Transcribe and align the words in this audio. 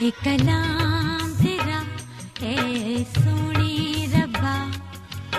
کلام 0.00 1.32
تیرا 1.42 1.82
اے 2.40 2.96
سونی 3.14 4.06
ربا۔ 4.14 4.70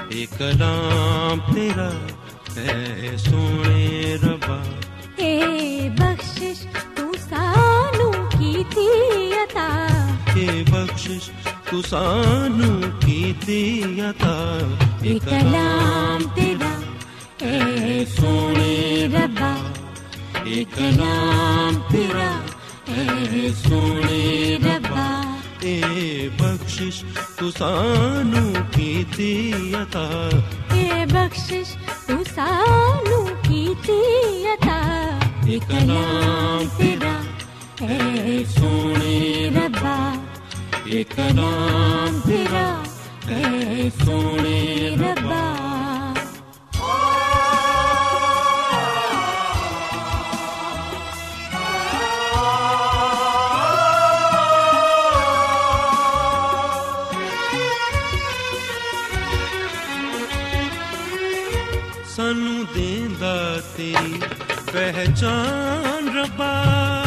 ایک 0.10 0.30
کلام 0.38 1.54
تیرا 1.54 1.90
اے 2.56 3.18
سونے 3.18 4.16
ربا۔ 4.24 4.64
اے 5.16 5.40
بخشش 5.98 6.66
تو 6.96 7.12
سانو 7.30 8.12
کی 8.12 8.64
تھی 8.70 8.88
عطا۔ 9.34 9.98
اے 10.36 10.64
بخشش 10.72 11.30
تو 11.70 11.82
سانو 11.82 13.00
کی 13.00 13.34
تھی 13.40 13.84
عطا۔ 14.02 14.60
اے 15.02 15.20
کلام 15.30 16.24
تیرا 16.36 16.82
اے 17.46 18.06
سونے 18.06 19.08
ربا۔ 19.14 19.72
اے 20.44 20.64
کلام 20.76 21.92
تیرا 21.92 22.40
اے 22.96 23.50
سونے 23.64 24.58
ربا 24.64 25.10
اے 25.62 25.82
بخشش 26.38 27.04
تو 27.36 27.52
سانو 27.52 28.54
کی 28.72 29.04
تھی 29.16 29.74
عطا۔ 29.76 30.08
اے 30.74 31.06
بخشش 31.12 31.76
تو 32.08 32.14
سانو 32.36 33.26
کی 33.42 33.74
تھی 33.82 34.02
عطا۔ 34.54 34.80
اے 35.46 35.60
کلام 35.68 36.66
تیرا 36.78 37.16
اے 37.82 38.44
سونے 38.56 39.50
ربا 39.56 39.98
اے 40.86 41.04
کلام 41.16 42.20
تیرا 42.26 42.84
اے 43.28 43.90
سونے 44.06 44.90
ربا 45.02 45.69
سانو 62.20 62.64
دیندا 62.74 63.36
تیری 63.76 64.20
پہچان 64.72 66.08
ربا 66.16 66.99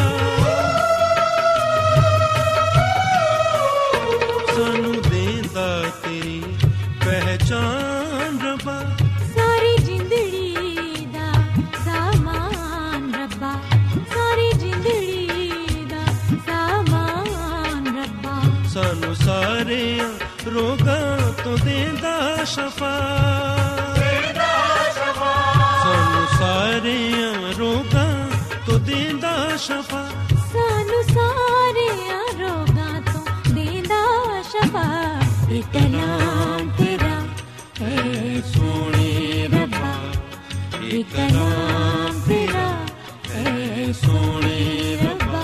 سونے 44.01 44.95
ربا 45.01 45.41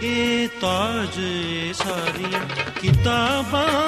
اے 0.00 0.46
تاج 0.60 1.18
ساری 1.82 2.32
کتاباں 2.80 3.83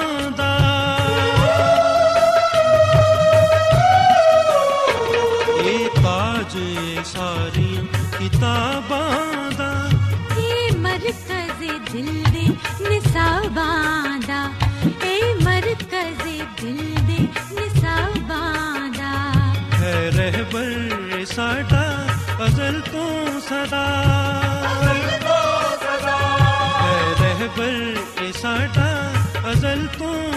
ازل 22.67 22.79
تو 22.91 23.27
صدا۔ 23.49 23.85
ہے 26.81 27.13
رہبر 27.21 28.31
ساڈا 28.41 28.89
ازل 29.43 29.85
تو 29.97 30.36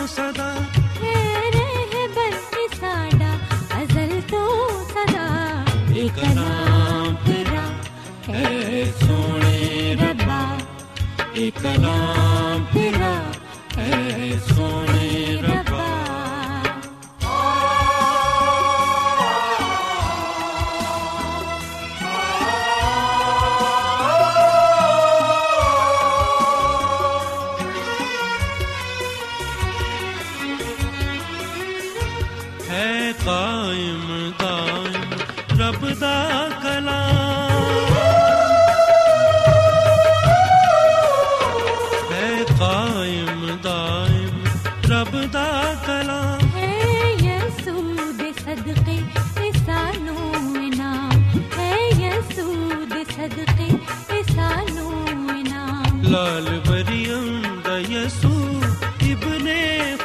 مریم 56.49 57.43
دا 57.65 57.81
یسوع 57.81 58.65
ابن 59.01 59.47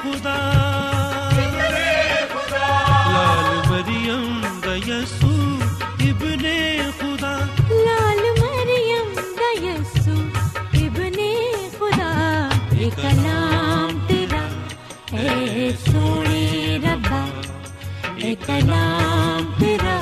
خدا. 0.02 0.40
لال 3.14 3.70
مریم 3.70 4.42
دا 4.64 4.76
ابن 6.00 6.46
خدا. 7.00 7.36
لال 7.86 8.24
مریم 8.42 9.10
دا 9.40 9.50
یسو 9.66 10.18
ابن 10.74 11.18
خدا. 11.80 12.14
اے 12.78 12.90
کلام 13.02 13.90
تیرا. 14.08 14.44
اے 15.12 15.72
سونے 15.86 16.78
ربا 16.84 17.26
اے 18.16 18.36
کلام 18.46 19.54
تیرا. 19.60 20.00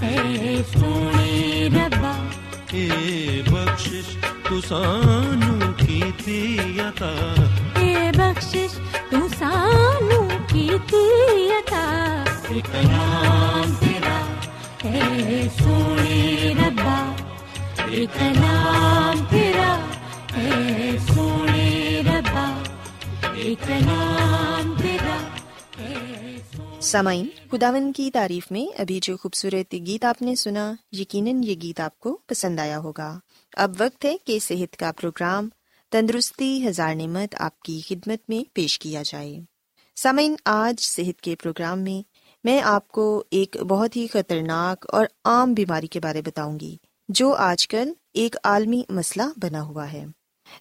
اے 0.00 0.62
سونے 0.72 1.68
ربا 1.74 2.14
اے 2.72 3.42
بخشش 3.50 4.16
عطا 6.94 7.34
اے 7.80 8.10
بخشش 8.16 8.78
تو 9.10 10.28
کیتی 10.48 11.50
عطا 11.50 12.24
اے 12.48 12.60
کلام 12.72 13.74
تیرا 13.80 14.18
اے 14.82 15.48
سونے 15.58 16.54
ربا۔ 16.58 17.16
اے 17.90 18.06
کلام 18.06 19.24
تیرا 19.30 19.86
اے 20.34 20.96
سونے 21.14 22.00
ربا۔ 22.06 22.62
اے 23.34 23.54
کلام 23.66 24.74
تیرا 24.82 25.18
سامعین 26.80 27.28
خداون 27.50 27.92
کی 27.92 28.10
تعریف 28.10 28.50
میں 28.50 28.80
ابھی 28.80 29.00
جو 29.02 29.16
خوبصورت 29.16 29.72
گیت 29.72 30.04
آپ 30.04 30.22
نے 30.22 30.34
سنا 30.34 30.74
یقیناً 30.92 31.40
یہ 31.44 31.54
گیت 31.62 31.80
آپ 31.80 31.98
کو 31.98 32.18
پسند 32.26 32.60
آیا 32.60 32.78
ہوگا۔ 32.78 33.18
اب 33.56 33.70
وقت 33.78 34.04
ہے 34.04 34.16
کہ 34.26 34.38
صحت 34.38 34.76
کا 34.76 34.92
پروگرام 35.00 35.48
تندرستی 35.94 36.68
ہزار 36.68 36.94
نعمت 36.94 37.34
آپ 37.38 37.60
کی 37.60 37.80
خدمت 37.88 38.18
میں 38.28 38.50
پیش 38.54 38.78
کیا 38.78 39.02
جائے۔ 39.04 39.40
سامعین، 39.96 40.34
آج 40.44 40.82
صحت 40.82 41.20
کے 41.20 41.36
پروگرام 41.36 41.80
میں 41.80 42.08
میں 42.44 42.60
آپ 42.60 42.88
کو 42.88 43.24
ایک 43.30 43.56
بہت 43.56 43.96
ہی 43.96 44.06
خطرناک 44.06 44.86
اور 44.88 45.06
عام 45.24 45.54
بیماری 45.54 45.86
کے 45.86 46.00
بارے 46.00 46.22
بتاؤں 46.22 46.60
گی، 46.60 46.76
جو 47.08 47.34
آج 47.34 47.68
کل 47.68 47.92
ایک 48.14 48.36
عالمی 48.44 48.82
مسئلہ 48.88 49.22
بنا 49.36 49.62
ہوا 49.62 49.92
ہے۔ 49.92 50.04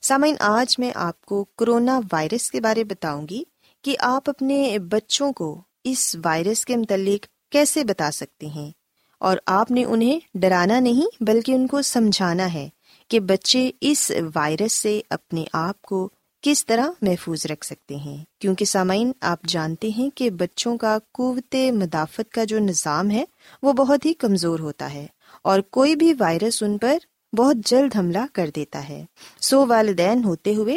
سامعین، 0.02 0.36
آج 0.40 0.80
میں 0.80 0.92
آپ 0.96 1.22
کو 1.22 1.44
کرونا 1.44 2.00
وائرس 2.12 2.52
کے 2.52 2.62
بارے 2.62 2.84
بتاؤں 2.84 3.28
گی 3.30 3.44
کہ 3.82 3.96
آپ 4.00 4.30
اپنے 4.30 4.78
بچوں 4.80 5.34
کو 5.34 5.62
اس 5.84 6.16
وائرس 6.26 6.66
کے 6.66 6.78
متعلق 6.78 7.26
کیسے 7.52 7.84
بتا 7.84 8.12
سکتے 8.12 8.48
ہیں۔ 8.48 8.72
اور 9.20 9.38
آپ 9.46 9.72
نے 9.72 9.86
انہیں 9.86 10.20
ڈرانا 10.34 10.80
نہیں 10.80 11.24
بلکہ 11.24 11.52
ان 11.52 11.68
کو 11.68 11.82
سمجھانا 11.82 12.54
ہے۔ 12.54 12.70
کہ 13.08 13.20
بچے 13.20 13.72
اس 13.82 14.12
وائرس 14.36 14.74
سے 14.74 15.02
اپنے 15.10 15.44
آپ 15.54 15.82
کو 15.82 16.10
کس 16.42 16.66
طرح 16.66 16.88
محفوظ 17.02 17.46
رکھ 17.46 17.66
سکتے 17.66 17.96
ہیں؟ 17.96 18.24
کیونکہ 18.40 18.66
سامعین، 18.66 19.12
آپ 19.22 19.40
جانتے 19.48 19.90
ہیں 19.90 20.10
کہ 20.16 20.30
بچوں 20.30 20.78
کا 20.78 20.98
قوت 21.12 21.56
مدافعت 21.56 22.32
کا 22.32 22.44
جو 22.44 22.60
نظام 22.60 23.12
ہے، 23.12 23.26
وہ 23.62 23.74
بہت 23.74 24.06
ہی 24.06 24.14
کمزور 24.14 24.60
ہوتا 24.60 24.94
ہے 24.94 25.08
اور 25.42 25.60
کوئی 25.60 25.96
بھی 25.96 26.14
وائرس 26.20 26.64
ان 26.64 26.78
پر 26.78 26.98
بہت 27.36 27.56
جلد 27.66 27.96
حملہ 27.96 28.26
کر 28.34 28.50
دیتا 28.56 28.90
ہے۔ 28.90 29.06
سو 29.42 29.68
والدین 29.68 30.24
ہوتے 30.24 30.56
ہوئے 30.56 30.76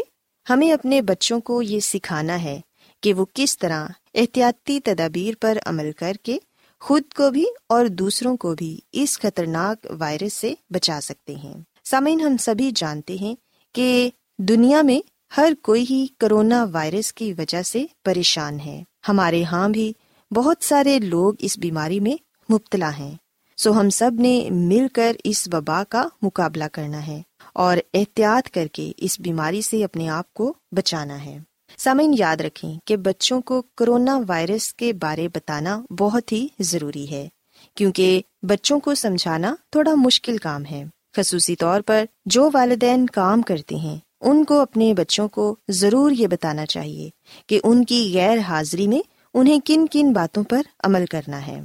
ہمیں 0.50 0.72
اپنے 0.72 1.02
بچوں 1.02 1.40
کو 1.40 1.62
یہ 1.62 1.80
سکھانا 1.80 2.42
ہے 2.42 2.60
کہ 3.00 3.14
وہ 3.14 3.26
کس 3.34 3.58
طرح 3.58 3.86
احتیاطی 4.14 4.80
تدابیر 4.80 5.34
پر 5.40 5.58
عمل 5.66 5.92
کر 5.92 6.12
کے 6.22 6.38
خود 6.80 7.02
کو 7.16 7.30
بھی 7.30 7.44
اور 7.66 7.86
دوسروں 7.86 8.36
کو 8.36 8.54
بھی 8.54 8.78
اس 8.92 9.20
خطرناک 9.20 9.86
وائرس 9.98 10.32
سے 10.32 10.54
بچا 10.70 10.98
سکتے 11.02 11.34
ہیں۔ 11.34 11.54
سامعین، 11.90 12.20
ہم 12.20 12.36
سبھی 12.36 12.70
جانتے 12.74 13.16
ہیں 13.20 13.34
کہ 13.74 14.10
دنیا 14.38 14.82
میں 14.82 15.00
ہر 15.36 15.52
کوئی 15.62 15.84
ہی 15.90 16.06
کرونا 16.18 16.66
وائرس 16.72 17.12
کی 17.12 17.32
وجہ 17.38 17.62
سے 17.62 17.84
پریشان 18.04 18.60
ہے۔ 18.60 18.82
ہمارے 19.08 19.44
ہاں 19.44 19.68
بھی 19.68 19.92
بہت 20.30 20.56
سارے 20.60 20.98
لوگ 20.98 21.34
اس 21.38 21.58
بیماری 21.58 22.00
میں 22.00 22.16
مبتلا 22.52 22.90
ہیں۔ 22.98 23.14
سو 23.56 23.80
ہم 23.80 23.90
سب 23.90 24.10
نے 24.18 24.48
مل 24.50 24.86
کر 24.92 25.16
اس 25.24 25.48
وبا 25.52 25.84
کا 25.84 26.08
مقابلہ 26.22 26.64
کرنا 26.72 27.06
ہے 27.06 27.22
اور 27.52 27.76
احتیاط 27.94 28.50
کر 28.50 28.66
کے 28.66 28.92
اس 28.96 29.20
بیماری 29.20 29.62
سے 29.62 29.84
اپنے 29.84 30.08
آپ 30.08 30.34
کو 30.34 30.54
بچانا 30.72 31.24
ہے۔ 31.24 31.38
سامعین، 31.78 32.14
یاد 32.18 32.36
رکھیں 32.36 32.78
کہ 32.84 32.96
بچوں 32.96 33.40
کو 33.40 33.62
کرونا 33.62 34.20
وائرس 34.28 34.74
کے 34.74 34.92
بارے 34.92 35.28
بتانا 35.28 35.80
بہت 35.98 36.32
ہی 36.32 36.46
ضروری 36.60 37.10
ہے، 37.10 37.28
کیونکہ 37.74 38.20
بچوں 38.42 38.80
کو 38.80 38.94
سمجھانا 38.94 39.54
تھوڑا 39.70 39.94
مشکل 39.94 40.36
کام 40.36 40.64
ہے۔ 40.64 40.84
خصوصی 41.16 41.56
طور 41.56 41.80
پر 41.80 42.04
جو 42.24 42.50
والدین 42.52 43.06
کام 43.06 43.42
کرتے 43.42 43.74
ہیں، 43.74 43.98
ان 44.20 44.44
کو 44.44 44.60
اپنے 44.60 44.94
بچوں 44.94 45.28
کو 45.28 45.56
ضرور 45.68 46.10
یہ 46.10 46.26
بتانا 46.26 46.66
چاہیے 46.66 47.10
کہ 47.46 47.60
ان 47.64 47.84
کی 47.84 48.12
غیر 48.14 48.38
حاضری 48.38 48.86
میں 48.86 49.00
انہیں 49.34 49.60
کن 49.64 49.86
کن 49.90 50.12
باتوں 50.12 50.44
پر 50.44 50.62
عمل 50.84 51.06
کرنا 51.06 51.46
ہے۔ 51.46 51.60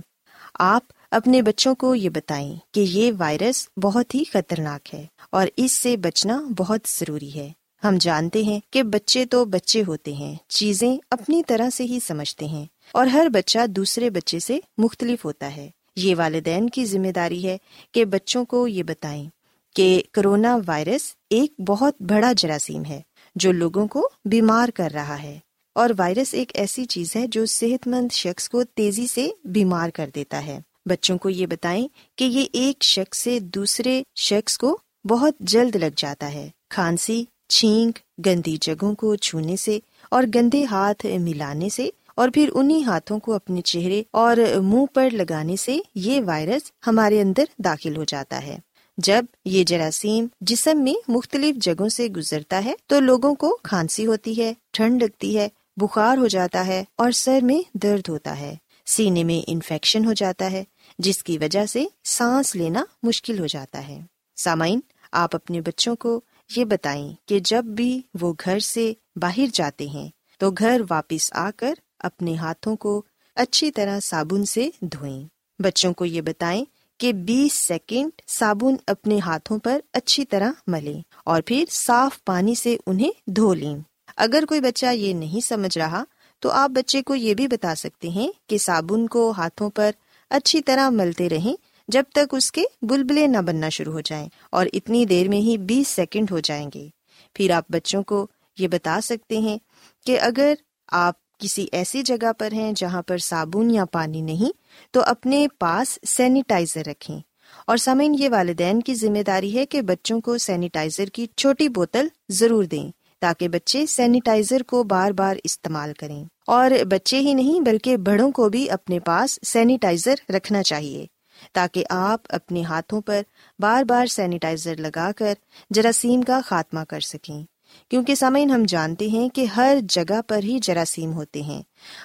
آپ 0.53 0.83
اپنے 1.11 1.41
بچوں 1.41 1.75
کو 1.75 1.95
یہ 1.95 2.09
بتائیں 2.09 2.55
کہ 2.71 2.79
یہ 2.79 3.11
وائرس 3.17 3.67
بہت 3.83 4.15
ہی 4.15 4.23
خطرناک 4.23 4.95
ہے 4.95 5.05
اور 5.31 5.47
اس 5.57 5.71
سے 5.71 5.97
بچنا 5.97 6.43
بہت 6.57 6.79
ضروری 6.99 7.35
ہے۔ 7.35 7.51
ہم 7.83 7.97
جانتے 7.99 8.43
ہیں 8.43 8.59
کہ 8.71 8.83
بچے 8.83 9.25
تو 9.25 9.45
بچے 9.45 9.83
ہوتے 9.87 10.13
ہیں، 10.13 10.35
چیزیں 10.47 10.97
اپنی 11.09 11.43
طرح 11.47 11.69
سے 11.69 11.83
ہی 11.83 11.99
سمجھتے 12.07 12.45
ہیں 12.45 12.65
اور 12.91 13.07
ہر 13.07 13.27
بچہ 13.33 13.67
دوسرے 13.67 14.09
بچے 14.09 14.39
سے 14.39 14.59
مختلف 14.77 15.25
ہوتا 15.25 15.55
ہے۔ 15.55 15.69
یہ 15.95 16.15
والدین 16.17 16.69
کی 16.69 16.85
ذمہ 16.85 17.11
داری 17.15 17.47
ہے 17.47 17.57
کہ 17.91 18.05
بچوں 18.05 18.45
کو 18.45 18.67
یہ 18.67 18.83
بتائیں۔ 18.83 19.29
کہ 19.75 20.01
کرونا 20.11 20.57
وائرس 20.67 21.15
ایک 21.29 21.61
بہت 21.61 22.01
بڑا 22.01 22.33
جراثیم 22.37 22.85
ہے 22.85 23.01
جو 23.35 23.51
لوگوں 23.51 23.87
کو 23.87 24.09
بیمار 24.25 24.69
کر 24.69 24.91
رہا 24.93 25.23
ہے 25.23 25.39
اور 25.75 25.89
وائرس 25.97 26.33
ایک 26.33 26.51
ایسی 26.53 26.85
چیز 26.85 27.15
ہے 27.15 27.27
جو 27.27 27.45
صحت 27.45 27.87
مند 27.87 28.11
شخص 28.11 28.49
کو 28.49 28.63
تیزی 28.63 29.07
سے 29.07 29.27
بیمار 29.45 29.89
کر 29.89 30.09
دیتا 30.15 30.45
ہے۔ 30.45 30.59
بچوں 30.85 31.17
کو 31.17 31.29
یہ 31.29 31.45
بتائیں 31.45 31.87
کہ 32.15 32.23
یہ 32.23 32.45
ایک 32.53 32.83
شخص 32.83 33.17
سے 33.17 33.39
دوسرے 33.39 34.03
شخص 34.15 34.57
کو 34.57 34.77
بہت 35.07 35.33
جلد 35.39 35.75
لگ 35.75 35.95
جاتا 35.95 36.33
ہے۔ 36.33 36.49
کھانسی، 36.69 37.23
چھینک، 37.49 37.99
گندی 38.25 38.57
جگہوں 38.61 38.95
کو 38.95 39.15
چھونے 39.15 39.55
سے 39.55 39.79
اور 40.09 40.23
گندے 40.35 40.63
ہاتھ 40.63 41.05
ملانے 41.05 41.69
سے 41.69 41.89
اور 42.15 42.29
پھر 42.33 42.49
انہی 42.53 42.83
ہاتھوں 42.83 43.19
کو 43.19 43.33
اپنے 43.33 43.61
چہرے 43.61 44.03
اور 44.11 44.37
منہ 44.63 44.85
پر 44.93 45.09
لگانے 45.11 45.55
سے 45.55 45.77
یہ 45.95 46.21
وائرس 46.25 46.71
ہمارے 46.87 47.21
اندر 47.21 47.43
داخل 47.57 47.97
ہو 47.97 48.03
جاتا 48.03 48.43
ہے۔ 48.43 48.57
جب 48.97 49.25
یہ 49.45 49.63
جراثیم 49.63 50.27
جسم 50.41 50.83
میں 50.83 50.93
مختلف 51.07 51.55
جگہوں 51.55 51.89
سے 51.89 52.07
گزرتا 52.07 52.65
ہے 52.65 52.73
تو 52.85 52.99
لوگوں 52.99 53.35
کو 53.35 53.57
کھانسی 53.63 54.05
ہوتی 54.05 54.43
ہے، 54.43 54.53
ٹھنڈ 54.73 55.03
لگتی 55.03 55.37
ہے، 55.37 55.49
بخار 55.77 56.17
ہو 56.17 56.27
جاتا 56.27 56.67
ہے 56.67 56.83
اور 56.95 57.11
سر 57.11 57.39
میں 57.41 57.77
درد 57.77 58.09
ہوتا 58.09 58.39
ہے۔ 58.39 58.55
سینے 58.85 59.23
میں 59.23 59.43
انفیکشن 59.47 60.05
ہو 60.05 60.13
جاتا 60.13 60.51
ہے، 60.51 60.63
جس 60.99 61.23
کی 61.23 61.37
وجہ 61.37 61.65
سے 61.65 61.85
سانس 62.03 62.55
لینا 62.55 62.83
مشکل 63.03 63.39
ہو 63.39 63.47
جاتا 63.47 63.87
ہے۔ 63.87 63.99
سامعین، 64.35 64.79
آپ 65.11 65.35
اپنے 65.35 65.61
بچوں 65.61 65.95
کو 65.95 66.21
یہ 66.57 66.65
بتائیں 66.65 67.13
کہ 67.25 67.39
جب 67.39 67.65
بھی 67.65 68.01
وہ 68.21 68.33
گھر 68.45 68.59
سے 68.59 68.93
باہر 69.15 69.45
جاتے 69.53 69.87
ہیں 69.87 70.09
تو 70.37 70.51
گھر 70.51 70.81
واپس 70.89 71.33
آ 71.33 71.49
کر 71.57 71.73
اپنے 71.99 72.35
ہاتھوں 72.35 72.75
کو 72.75 73.01
اچھی 73.35 73.71
طرح 73.71 73.99
صابن 73.99 74.45
سے 74.45 74.69
دھوئیں۔ 74.81 75.23
بچوں 75.59 75.93
کو 75.93 76.05
یہ 76.05 76.21
بتائیں 76.21 76.65
کہ 77.01 77.13
بیس 77.13 77.53
سیکنڈ 77.53 78.21
صابن 78.27 78.75
اپنے 78.87 79.19
ہاتھوں 79.19 79.59
پر 79.59 79.79
اچھی 79.93 80.25
طرح 80.25 80.51
ملیں 80.67 81.01
اور 81.25 81.41
پھر 81.45 81.63
صاف 81.69 82.23
پانی 82.25 82.55
سے 82.55 82.77
انہیں 82.85 83.11
دھو 83.27 83.53
لیں۔ 83.53 83.77
اگر 84.17 84.43
کوئی 84.49 84.61
بچہ 84.61 84.85
یہ 84.85 85.13
نہیں 85.13 85.45
سمجھ 85.45 85.77
رہا، 85.77 86.03
تو 86.39 86.51
آپ 86.51 86.69
بچے 86.69 87.01
کو 87.01 87.15
یہ 87.15 87.33
بھی 87.33 87.47
بتا 87.47 87.75
سکتے 87.75 88.09
ہیں 88.09 88.31
کہ 88.47 88.57
صابن 88.57 89.07
کو 89.07 89.33
ہاتھوں 89.37 89.69
پر 89.69 89.91
اچھی 90.29 90.61
طرح 90.61 90.89
ملتے 90.89 91.29
رہیں 91.29 91.55
جب 91.87 92.03
تک 92.13 92.33
اس 92.33 92.51
کے 92.51 92.63
بلبلے 92.81 93.27
نہ 93.27 93.37
بننا 93.37 93.69
شروع 93.69 93.93
ہو 93.93 93.99
جائیں 93.99 94.29
اور 94.49 94.65
اتنی 94.73 95.05
دیر 95.05 95.29
میں 95.29 95.39
ہی 95.39 95.57
بیس 95.57 95.87
سیکنڈ 95.87 96.31
ہو 96.31 96.39
جائیں 96.39 96.69
گے۔ 96.75 96.87
پھر 97.33 97.51
آپ 97.51 97.65
بچوں 97.69 98.03
کو 98.03 98.27
یہ 98.57 98.67
بتا 98.67 98.99
سکتے 99.03 99.37
ہیں 99.37 99.57
کہ 100.05 100.19
اگر 100.19 100.53
آپ 100.87 101.37
کسی 101.37 101.67
ایسی 101.71 102.03
جگہ 102.03 102.31
پر 102.37 102.51
ہیں 102.51 102.73
جہاں 102.75 103.01
پر 103.01 103.17
صابن 103.17 103.71
یا 103.71 103.85
پانی 103.85 104.21
نہیں 104.21 104.60
تو 104.91 105.01
اپنے 105.05 105.47
پاس 105.59 105.99
سینیٹائزر 106.07 106.81
رکھیں۔ 106.87 107.19
اور 107.67 107.77
سمعین 107.77 108.15
یہ 108.19 108.29
والدین 108.29 108.81
کی 108.81 108.95
ذمہ 108.95 109.23
داری 109.27 109.57
ہے 109.57 109.65
کہ 109.65 109.81
بچوں 109.81 110.21
کو 110.21 110.37
سینیٹائزر 110.37 111.05
کی 111.05 111.25
چھوٹی 111.37 111.69
بوتل 111.69 112.07
ضرور 112.29 112.63
دیں 112.63 112.91
تاکہ 113.19 113.47
بچے 113.47 113.85
سینیٹائزر 113.85 114.63
کو 114.63 114.83
بار 114.83 115.11
بار 115.11 115.35
استعمال 115.43 115.93
کریں۔ 115.99 116.25
اور 116.47 116.71
بچے 116.89 117.19
ہی 117.19 117.33
نہیں، 117.33 117.61
بلکہ 117.61 117.97
بڑوں 117.97 118.31
کو 118.31 118.49
بھی 118.49 118.69
اپنے 118.69 118.99
پاس 118.99 119.39
سینیٹائزر 119.45 120.15
رکھنا 120.29 120.63
چاہیے 120.63 121.05
تاکہ 121.53 121.83
آپ 121.89 122.21
اپنے 122.29 122.63
ہاتھوں 122.63 123.01
پر 123.01 123.21
بار 123.59 123.83
بار 123.83 124.05
سینیٹائزر 124.05 124.75
لگا 124.75 125.11
کر 125.17 125.33
جراثیم 125.69 126.21
کا 126.21 126.39
خاتمہ 126.45 126.79
کر 126.79 126.99
سکیں۔ 126.99 127.43
کیونکہ 127.89 128.15
سامعین، 128.15 128.49
ہم 128.49 128.63
جانتے 128.67 129.07
ہیں 129.07 129.29
کہ 129.29 129.45
ہر 129.45 129.77
جگہ 129.89 130.21
پر 130.27 130.39
ہی 130.43 130.59
جراثیم 130.61 131.13
ہوتے 131.13 131.41
ہیں۔ 131.41 131.61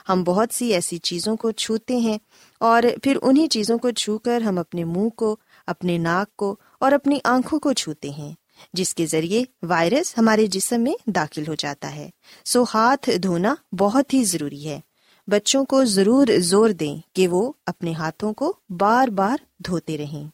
ہم 0.08 0.25
بہت 0.25 0.49
سی 0.54 0.75
ایسی 0.75 0.99
چیزوں 0.99 1.37
کو 1.37 1.50
چھوتے 1.50 1.96
ہیں 1.96 2.18
اور 2.60 2.82
پھر 3.02 3.18
انہیں 3.22 3.46
چیزوں 3.46 3.78
کو 3.78 3.90
چھو 3.90 4.18
کر 4.18 4.40
ہم 4.40 4.58
اپنے 4.58 4.84
منہ 4.84 5.08
کو، 5.08 5.36
اپنے 5.66 5.98
ناک 5.98 6.36
کو 6.36 6.56
اور 6.80 6.92
اپنی 6.92 7.18
آنکھوں 7.25 7.60
کو 7.60 7.72
چھوتے 7.72 8.10
ہیں، 8.10 8.32
جس 8.72 8.94
کے 8.94 9.06
ذریعے 9.06 9.44
وائرس 9.62 10.18
ہمارے 10.18 10.46
جسم 10.46 10.80
میں 10.80 11.10
داخل 11.10 11.44
ہو 11.48 11.54
جاتا 11.54 11.94
ہے۔ 11.94 12.10
سو 12.44 12.64
ہاتھ 12.75 13.10
دھونا 13.22 13.54
بہت 13.78 14.14
ہی 14.14 14.25
ضروری 14.25 14.68
ہے۔ 14.68 14.80
بچوں 15.26 15.64
کو 15.64 15.84
ضرور 15.84 16.26
زور 16.38 16.70
دیں 16.70 16.98
کہ 17.12 17.28
وہ 17.28 17.52
اپنے 17.66 17.92
ہاتھوں 17.92 18.32
کو 18.32 18.52
بار 18.70 19.08
بار 19.08 19.36
دھوتے 19.66 19.98
رہیں۔ 19.98 20.28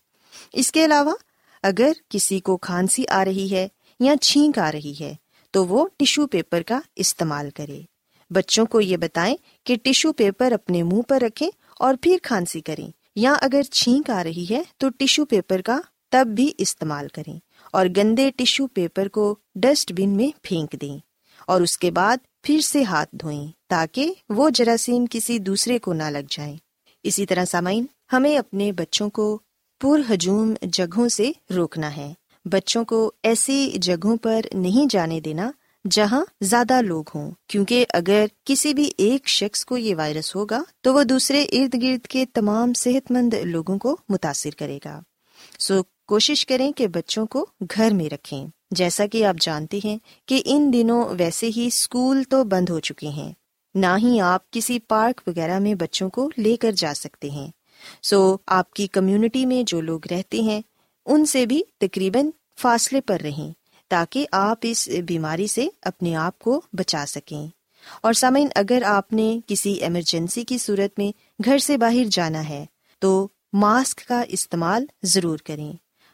اس 0.52 0.72
کے 0.72 0.84
علاوہ، 0.84 1.14
اگر 1.62 1.92
کسی 2.08 2.40
کو 2.40 2.56
کھانسی 2.56 3.04
آ 3.08 3.24
رہی 3.24 3.50
ہے 3.50 3.68
یا 4.00 4.14
چھینک 4.20 4.58
آ 4.58 4.72
رہی 4.72 4.94
ہے، 5.00 5.14
تو 5.50 5.66
وہ 5.66 5.86
ٹیشو 5.96 6.26
پیپر 6.26 6.62
کا 6.62 6.80
استعمال 6.96 7.50
کرے۔ 7.50 7.80
بچوں 8.30 8.66
کو 8.66 8.80
یہ 8.80 8.96
بتائیں 8.96 9.36
کہ 9.64 9.76
ٹیشو 9.82 10.12
پیپر 10.12 10.52
اپنے 10.52 10.82
منہ 10.82 11.02
پر 11.08 11.20
رکھیں 11.20 11.50
اور 11.82 11.94
پھر 12.02 12.16
کھانسی 12.22 12.60
کریں۔ 12.60 12.90
یا 13.16 13.34
اگر 13.40 13.62
چھینک 13.62 14.10
آ 14.10 14.24
رہی 14.24 14.46
ہے 14.50 14.62
تو 14.76 14.88
ٹیشو 14.88 15.24
پیپر 15.24 15.62
کا 15.62 15.80
تب 16.10 16.28
بھی 16.36 16.52
استعمال 16.58 17.08
کریں 17.08 17.38
اور 17.72 17.86
گندے 17.96 18.30
ٹیشو 18.36 18.66
پیپر 18.66 19.08
کو 19.08 19.36
ڈسٹ 19.54 19.92
بن 19.92 20.08
میں 20.08 20.28
پھینک 20.42 20.76
دیں 20.80 20.98
اور 21.46 21.60
اس 21.60 21.78
کے 21.78 21.90
بعد 21.90 22.16
پھر 22.42 22.60
سے 22.60 22.82
ہاتھ 22.82 23.16
دھوئیں 23.16 23.46
تاکہ 23.68 24.14
وہ 24.28 24.50
جراثیم 24.50 25.04
کسی 25.10 25.38
دوسرے 25.38 25.78
کو 25.78 25.92
نہ 25.92 26.02
لگ 26.02 26.26
جائیں۔ 26.30 26.56
اسی 27.02 27.26
طرح 27.26 27.44
سامعین، 27.44 27.86
ہمیں 28.12 28.38
اپنے 28.38 28.72
بچوں 28.72 29.10
کو 29.10 29.40
پر 29.80 30.12
ہجوم 30.12 30.54
جگہوں 30.62 31.08
سے 31.08 31.32
روکنا 31.56 31.96
ہے۔ 31.96 32.14
بچوں 32.44 32.84
کو 32.84 33.12
ایسی 33.22 33.72
جگہوں 33.74 34.16
پر 34.16 34.40
نہیں 34.54 34.86
جانے 34.90 35.20
دینا 35.20 35.50
جہاں 35.90 36.24
زیادہ 36.40 36.82
لوگ 36.82 37.04
ہوں، 37.14 37.30
کیونکہ 37.48 37.84
اگر 37.92 38.26
کسی 38.44 38.74
بھی 38.74 38.90
ایک 38.96 39.28
شخص 39.28 39.64
کو 39.64 39.76
یہ 39.76 39.94
وائرس 39.94 40.36
ہوگا، 40.36 40.62
تو 40.80 40.94
وہ 40.94 41.02
دوسرے 41.02 41.44
ارد 41.44 41.82
گرد 41.82 42.06
کے 42.06 42.26
تمام 42.26 42.72
صحت 42.72 43.10
مند 43.10 43.34
لوگوں 43.34 43.78
کو 43.78 43.96
متاثر 44.08 44.50
کرے 44.58 44.78
گا۔ 44.84 45.00
سو 45.58 45.82
کوشش 46.06 46.46
کریں 46.46 46.72
کہ 46.72 46.86
بچوں 46.86 47.26
کو 47.26 47.46
گھر 47.76 47.90
میں 47.94 48.10
رکھیں۔ 48.10 48.46
جیسا 48.70 49.06
کہ 49.06 49.24
آپ 49.24 49.36
جانتے 49.40 49.78
ہیں 49.84 49.98
کہ 50.26 50.42
ان 50.44 50.72
دنوں 50.72 51.04
ویسے 51.18 51.50
ہی 51.56 51.66
اسکول 51.66 52.22
تو 52.22 52.44
بند 52.44 52.68
ہو 52.68 52.80
چکے 52.80 53.08
ہیں۔ 53.08 53.32
نہ 53.74 53.86
ہی 54.02 54.20
آپ 54.20 54.50
کسی 54.50 54.78
پارک 54.78 55.20
وغیرہ 55.26 55.58
میں 55.58 55.74
بچوں 55.74 56.10
کو 56.10 56.30
لے 56.36 56.56
کر 56.56 56.72
جا 56.72 56.94
سکتے 56.96 57.30
ہیں۔ 57.30 57.50
سو 58.02 58.36
آپ 58.46 58.74
کی 58.74 58.86
کمیونٹی 58.86 59.46
میں 59.46 59.62
جو 59.66 59.80
لوگ 59.80 60.00
رہتے 60.10 60.40
ہیں، 60.40 60.60
ان 61.06 61.26
سے 61.26 61.46
بھی 61.46 61.62
تقریباً 61.80 62.30
فاصلے 62.60 63.00
پر 63.00 63.20
رہیں۔ 63.20 63.61
تاکہ 63.92 64.26
آپ 64.32 64.58
اس 64.62 64.88
بیماری 65.06 65.46
سے 65.46 65.68
اپنے 65.82 66.16
آپ 66.16 66.38
کو 66.38 66.60
بچا 66.72 67.04
سکیں۔ 67.08 67.46
اور 68.02 68.12
سامعین، 68.12 68.48
اگر 68.54 68.82
آپ 68.86 69.12
نے 69.12 69.40
کسی 69.46 69.72
ایمرجنسی 69.72 70.44
کی 70.44 70.58
صورت 70.58 70.98
میں 70.98 71.42
گھر 71.44 71.58
سے 71.58 71.78
باہر 71.78 72.04
جانا 72.10 72.48
ہے، 72.48 72.66
تو 72.98 73.28
ماسک 73.52 74.08
کا 74.08 74.22
استعمال 74.28 74.86
ضرور 75.02 75.38
کریں۔ 75.38 75.72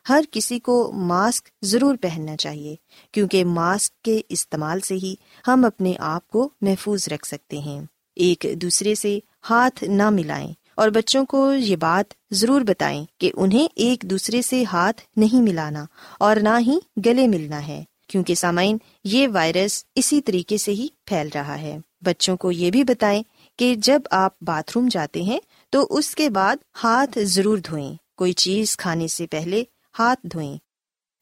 ہر 0.09 0.25
کسی 0.31 0.59
کو 0.59 0.93
ماسک 0.95 1.49
ضرور 1.63 1.97
پہننا 2.01 2.37
چاہیے، 2.37 2.77
کیونکہ 3.13 3.45
ماسک 3.45 4.03
کے 4.03 4.21
استعمال 4.29 4.81
سے 4.81 4.95
ہی 4.95 5.15
ہم 5.49 5.65
اپنے 5.65 5.93
آپ 5.99 6.29
کو 6.29 6.49
محفوظ 6.61 7.09
رکھ 7.09 7.29
سکتے 7.29 7.59
ہیں۔ 7.59 7.81
ایک 8.17 8.47
دوسرے 8.57 8.95
سے 8.95 9.19
ہاتھ 9.51 9.85
نہ 9.85 10.11
ملائیں۔ 10.11 10.53
اور 10.79 10.89
بچوں 10.89 11.27
کو 11.27 11.53
یہ 11.53 11.77
بات 11.77 12.15
ضرور 12.31 12.61
بتائیں 12.61 13.05
کہ 13.19 13.31
انہیں 13.35 13.69
ایک 13.75 14.03
دوسرے 14.03 14.43
سے 14.43 14.65
ہاتھ 14.65 15.03
نہیں 15.17 15.43
ملانا 15.43 15.85
اور 16.19 16.37
نہ 16.37 16.49
ہی 16.61 16.79
گلے 17.07 17.27
ملنا 17.27 17.67
ہے، 17.67 17.85
کیونکہ 18.09 18.35
سامعین 18.35 18.79
یہ 19.05 19.29
وائرس 19.29 19.85
اسی 19.95 20.21
طریقے 20.21 20.57
سے 20.57 20.73
ہی 20.73 20.87
پھیل 21.05 21.29
رہا 21.35 21.61
ہے۔ 21.61 21.79
بچوں 22.01 22.37
کو 22.37 22.53
یہ 22.53 22.71
بھی 22.71 22.85
بتائیں 22.85 23.23
کہ 23.57 23.75
جب 23.79 24.01
آپ 24.11 24.43
باتھ 24.43 24.73
روم 24.75 24.89
جاتے 24.91 25.23
ہیں 25.23 25.39
تو 25.71 25.87
اس 25.91 26.15
کے 26.15 26.31
بعد 26.31 26.57
ہاتھ 26.85 27.19
ضرور 27.23 27.59
دھوئیں، 27.59 27.95
کوئی 28.17 28.33
چیز 28.33 28.77
کھانے 28.77 29.09
سے 29.09 29.27
پہلے 29.27 29.65
ہاتھ 29.99 30.27
دھوئیں۔ 30.27 30.57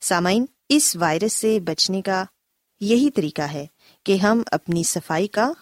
سامعین، 0.01 0.45
اس 0.69 0.97
وائرس 0.97 1.33
سے 1.33 1.61
بچنے 1.61 2.03
کا 2.03 2.25
یہی 2.81 3.11
طریقہ 3.11 3.43
ہے 3.43 3.67
کہ 4.05 4.17
ہم 4.17 4.43
اپنی 4.53 4.83
صفائی 4.83 5.27
کا 5.27 5.53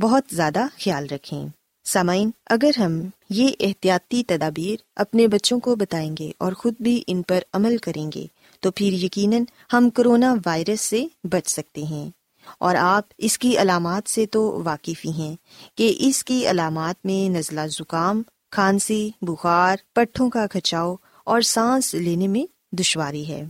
بہت 0.00 0.24
زیادہ 0.32 0.66
خیال 0.84 1.06
رکھیں۔ 1.10 1.48
سامعین، 1.92 2.30
اگر 2.46 2.70
ہم 2.78 3.00
یہ 3.30 3.48
احتیاطی 3.60 4.24
تدابیر 4.24 4.76
اپنے 4.96 5.28
بچوں 5.28 5.60
کو 5.60 5.76
بتائیں 5.76 6.16
گے 6.18 6.30
اور 6.38 6.52
خود 6.52 6.74
بھی 6.80 7.02
ان 7.06 7.22
پر 7.22 7.38
عمل 7.52 7.76
کریں 7.76 8.10
گے، 8.14 8.26
تو 8.60 8.70
پھر 8.70 8.92
یقیناً 8.92 9.44
ہم 9.72 9.90
کرونا 9.90 10.34
وائرس 10.46 10.80
سے 10.80 11.06
بچ 11.24 11.48
سکتے 11.48 11.82
ہیں۔ 11.82 12.10
اور 12.58 12.74
آپ 12.74 13.02
اس 13.18 13.38
کی 13.38 13.58
علامات 13.58 14.10
سے 14.10 14.26
تو 14.26 14.62
واقف 14.64 15.04
ہی 15.04 15.10
ہیں 15.10 15.36
کہ 15.74 15.94
اس 15.98 16.24
کی 16.24 16.50
علامات 16.50 17.06
میں 17.06 17.28
نزلہ 17.28 17.66
زکام، 17.66 18.22
کھانسی، 18.50 19.10
بخار، 19.22 19.76
پٹھوں 19.94 20.30
کا 20.30 20.46
کھچاؤ 20.46 20.96
اور 21.24 21.40
سانس 21.40 21.94
لینے 21.94 22.28
میں 22.28 22.76
دشواری 22.76 23.28
ہے۔ 23.28 23.44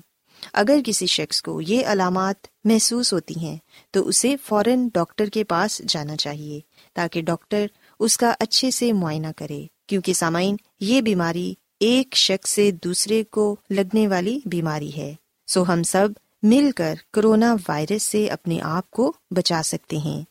اگر 0.53 0.79
کسی 0.85 1.07
شخص 1.07 1.43
کو 1.43 1.61
یہ 1.61 1.87
علامات 1.87 2.47
محسوس 2.65 3.13
ہوتی 3.13 3.35
ہیں، 3.41 3.57
تو 3.91 4.09
اسے 4.09 4.37
فوراً 4.45 4.89
ڈاکٹر 4.95 5.27
کے 5.27 5.45
پاس 5.45 5.83
جانا 5.89 6.17
چاہیے 6.17 6.61
تاکہ 6.95 7.23
ڈاکٹر 7.23 7.67
اس 8.01 8.17
کا 8.17 8.35
اچھے 8.41 8.71
سے 8.71 8.93
معائنہ 8.93 9.27
کرے، 9.37 9.67
کیونکہ 9.87 10.13
سامعین، 10.13 10.57
یہ 10.81 11.01
بیماری 11.01 11.55
ایک 11.81 12.17
شخص 12.17 12.51
سے 12.51 12.71
دوسرے 12.71 13.25
کو 13.25 13.57
لگنے 13.71 14.09
والی 14.09 14.41
بیماری 14.45 14.97
ہے۔ 14.97 15.15
سو 15.47 15.73
ہم 15.73 15.83
سب 15.83 16.09
مل 16.43 16.71
کر 16.77 16.95
کرونا 17.13 17.57
وائرس 17.69 18.03
سے 18.03 18.27
اپنے 18.27 18.61
آپ 18.63 18.91
کو 18.91 19.13
بچا 19.31 19.63
سکتے 19.65 19.97
ہیں۔ 19.97 20.23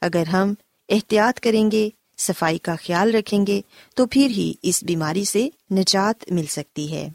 اگر 0.00 0.26
ہم 0.26 0.54
احتیاط 0.88 1.40
کریں 1.40 1.70
گے، 1.70 1.88
صفائی 2.18 2.58
کا 2.58 2.74
خیال 2.86 3.14
رکھیں 3.14 3.46
گے، 3.46 3.60
تو 3.94 4.06
پھر 4.06 4.26
ہی 4.26 4.52
اس 4.62 4.84
بیماری 4.84 5.24
سے 5.24 5.48
نجات 5.70 6.32
مل 6.32 6.46
سکتی 6.46 6.92
ہے۔ 6.92 7.08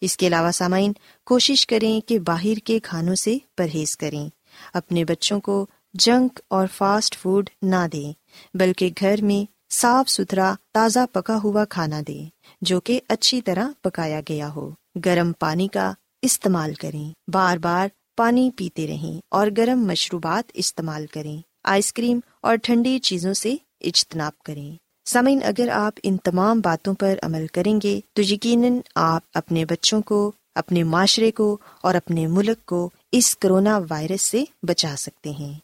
اس 0.00 0.16
کے 0.16 0.26
علاوہ 0.26 0.50
سامعین، 0.50 0.92
کوشش 1.24 1.66
کریں 1.66 2.08
کہ 2.08 2.18
باہر 2.18 2.58
کے 2.64 2.78
کھانوں 2.78 3.14
سے 3.14 3.38
پرہیز 3.56 3.96
کریں۔ 3.96 4.28
اپنے 4.74 5.04
بچوں 5.04 5.40
کو 5.40 5.66
جنک 5.94 6.40
اور 6.48 6.66
فاسٹ 6.74 7.18
فوڈ 7.18 7.50
نہ 7.62 7.88
دیں، 7.92 8.12
بلکہ 8.54 8.90
گھر 9.00 9.14
میں 9.22 9.52
صاف 9.72 10.10
ستھرا 10.10 10.54
تازہ 10.74 10.98
پکا 11.12 11.38
ہوا 11.44 11.64
کھانا 11.64 12.00
دیں، 12.08 12.26
جو 12.60 12.80
کہ 12.80 13.00
اچھی 13.08 13.42
طرح 13.42 13.68
پکایا 13.82 14.20
گیا 14.28 14.54
ہو۔ 14.54 14.70
گرم 15.04 15.32
پانی 15.32 15.68
کا 15.68 15.92
استعمال 16.22 16.74
کریں۔ 16.74 17.30
بار 17.32 17.56
بار 17.56 17.88
پانی 18.16 18.50
پیتے 18.56 18.86
رہیں 18.86 19.20
اور 19.28 19.46
گرم 19.56 19.84
مشروبات 19.86 20.50
استعمال 20.54 21.06
کریں۔ 21.06 21.40
آئس 21.64 21.92
کریم 21.92 22.20
اور 22.40 22.56
ٹھنڈی 22.56 22.98
چیزوں 22.98 23.34
سے 23.34 23.56
اجتناب 23.80 24.38
کریں۔ 24.38 24.76
سمعین 25.04 25.40
اگر 25.44 25.68
آپ 25.68 25.92
ان 26.02 26.16
تمام 26.16 26.60
باتوں 26.60 26.94
پر 26.94 27.18
عمل 27.22 27.46
کریں 27.46 27.80
گے، 27.82 28.00
تو 28.12 28.22
یقیناً 28.22 28.72
آپ 28.94 29.22
اپنے 29.34 29.64
بچوں 29.64 30.02
کو، 30.02 30.32
اپنے 30.54 30.82
معاشرے 30.82 31.30
کو 31.30 31.58
اور 31.80 31.94
اپنے 31.94 32.26
ملک 32.26 32.66
کو 32.66 32.90
اس 33.12 33.36
کرونا 33.36 33.80
وائرس 33.90 34.22
سے 34.22 34.44
بچا 34.62 34.94
سکتے 34.98 35.30
ہیں۔ 35.30 35.54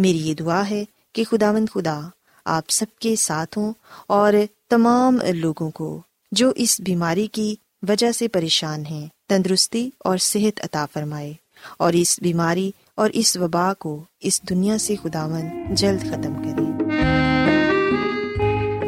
میری 0.00 0.28
یہ 0.28 0.34
دعا 0.34 0.70
ہے 0.70 0.84
کہ 1.12 1.24
خداوند 1.24 1.68
خدا 1.74 2.00
آپ 2.44 2.64
سب 2.68 2.98
کے 3.00 3.16
ساتھ 3.16 3.58
ہوں 3.58 3.72
اور 4.06 4.32
تمام 4.68 5.18
لوگوں 5.34 5.70
کو 5.70 6.00
جو 6.32 6.52
اس 6.56 6.80
بیماری 6.80 7.26
کی 7.26 7.54
وجہ 7.88 8.12
سے 8.12 8.28
پریشان 8.28 8.86
ہیں، 8.86 9.06
تندرستی 9.28 9.90
اور 9.98 10.18
صحت 10.18 10.60
عطا 10.64 10.86
فرمائے 10.92 11.32
اور 11.78 11.92
اس 11.92 12.18
بیماری 12.22 12.70
اور 12.94 13.10
اس 13.12 13.36
وبا 13.36 13.74
کو 13.74 14.02
اس 14.20 14.42
دنیا 14.48 14.78
سے 14.78 14.94
خداون 15.02 15.74
جلد 15.74 16.00
ختم 16.00 16.34
کرے۔ 16.34 16.88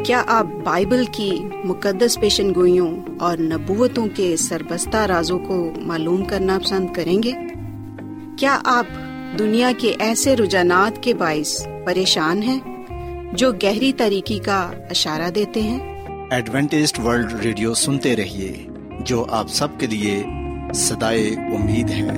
کیا 0.03 0.23
آپ 0.27 0.47
بائبل 0.63 1.05
کی 1.11 1.31
مقدس 1.63 2.19
پیشن 2.19 2.55
گوئیوں 2.55 2.97
اور 3.19 3.37
نبوتوں 3.37 4.07
کے 4.15 4.37
سربستہ 4.37 4.97
رازوں 4.97 5.39
کو 5.39 5.71
معلوم 5.77 6.25
کرنا 6.25 6.59
پسند 6.63 6.93
کریں 6.93 7.23
گے؟ 7.23 7.31
کیا 8.39 8.59
آپ 8.63 8.85
دنیا 9.39 9.71
کے 9.77 9.95
ایسے 9.99 10.35
رجحانات 10.35 11.03
کے 11.03 11.13
باعث 11.13 11.67
پریشان 11.85 12.43
ہیں 12.43 12.59
جو 13.33 13.51
گہری 13.51 13.93
طریقے 13.93 14.39
کا 14.39 14.71
اشارہ 14.89 15.29
دیتے 15.29 15.61
ہیں۔ 15.61 16.03
ایڈوینٹسڈ 16.31 16.99
ورلڈ 16.99 17.33
ریڈیو 17.33 17.73
سنتے 17.73 18.15
رہیے 18.15 18.67
جو 18.99 19.25
آپ 19.29 19.47
سب 19.47 19.67
کے 19.77 19.87
لیے 19.87 20.23
صدائے 20.73 21.27
امید 21.27 21.89
ہے۔ 21.89 22.09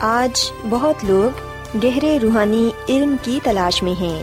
آج 0.00 0.52
بہت 0.70 1.04
لوگ 1.04 1.38
گہرے 1.84 2.18
روحانی 2.22 2.68
علم 2.88 3.16
کی 3.22 3.40
تلاش 3.42 3.82
میں 3.82 4.00
ہیں۔ 4.00 4.22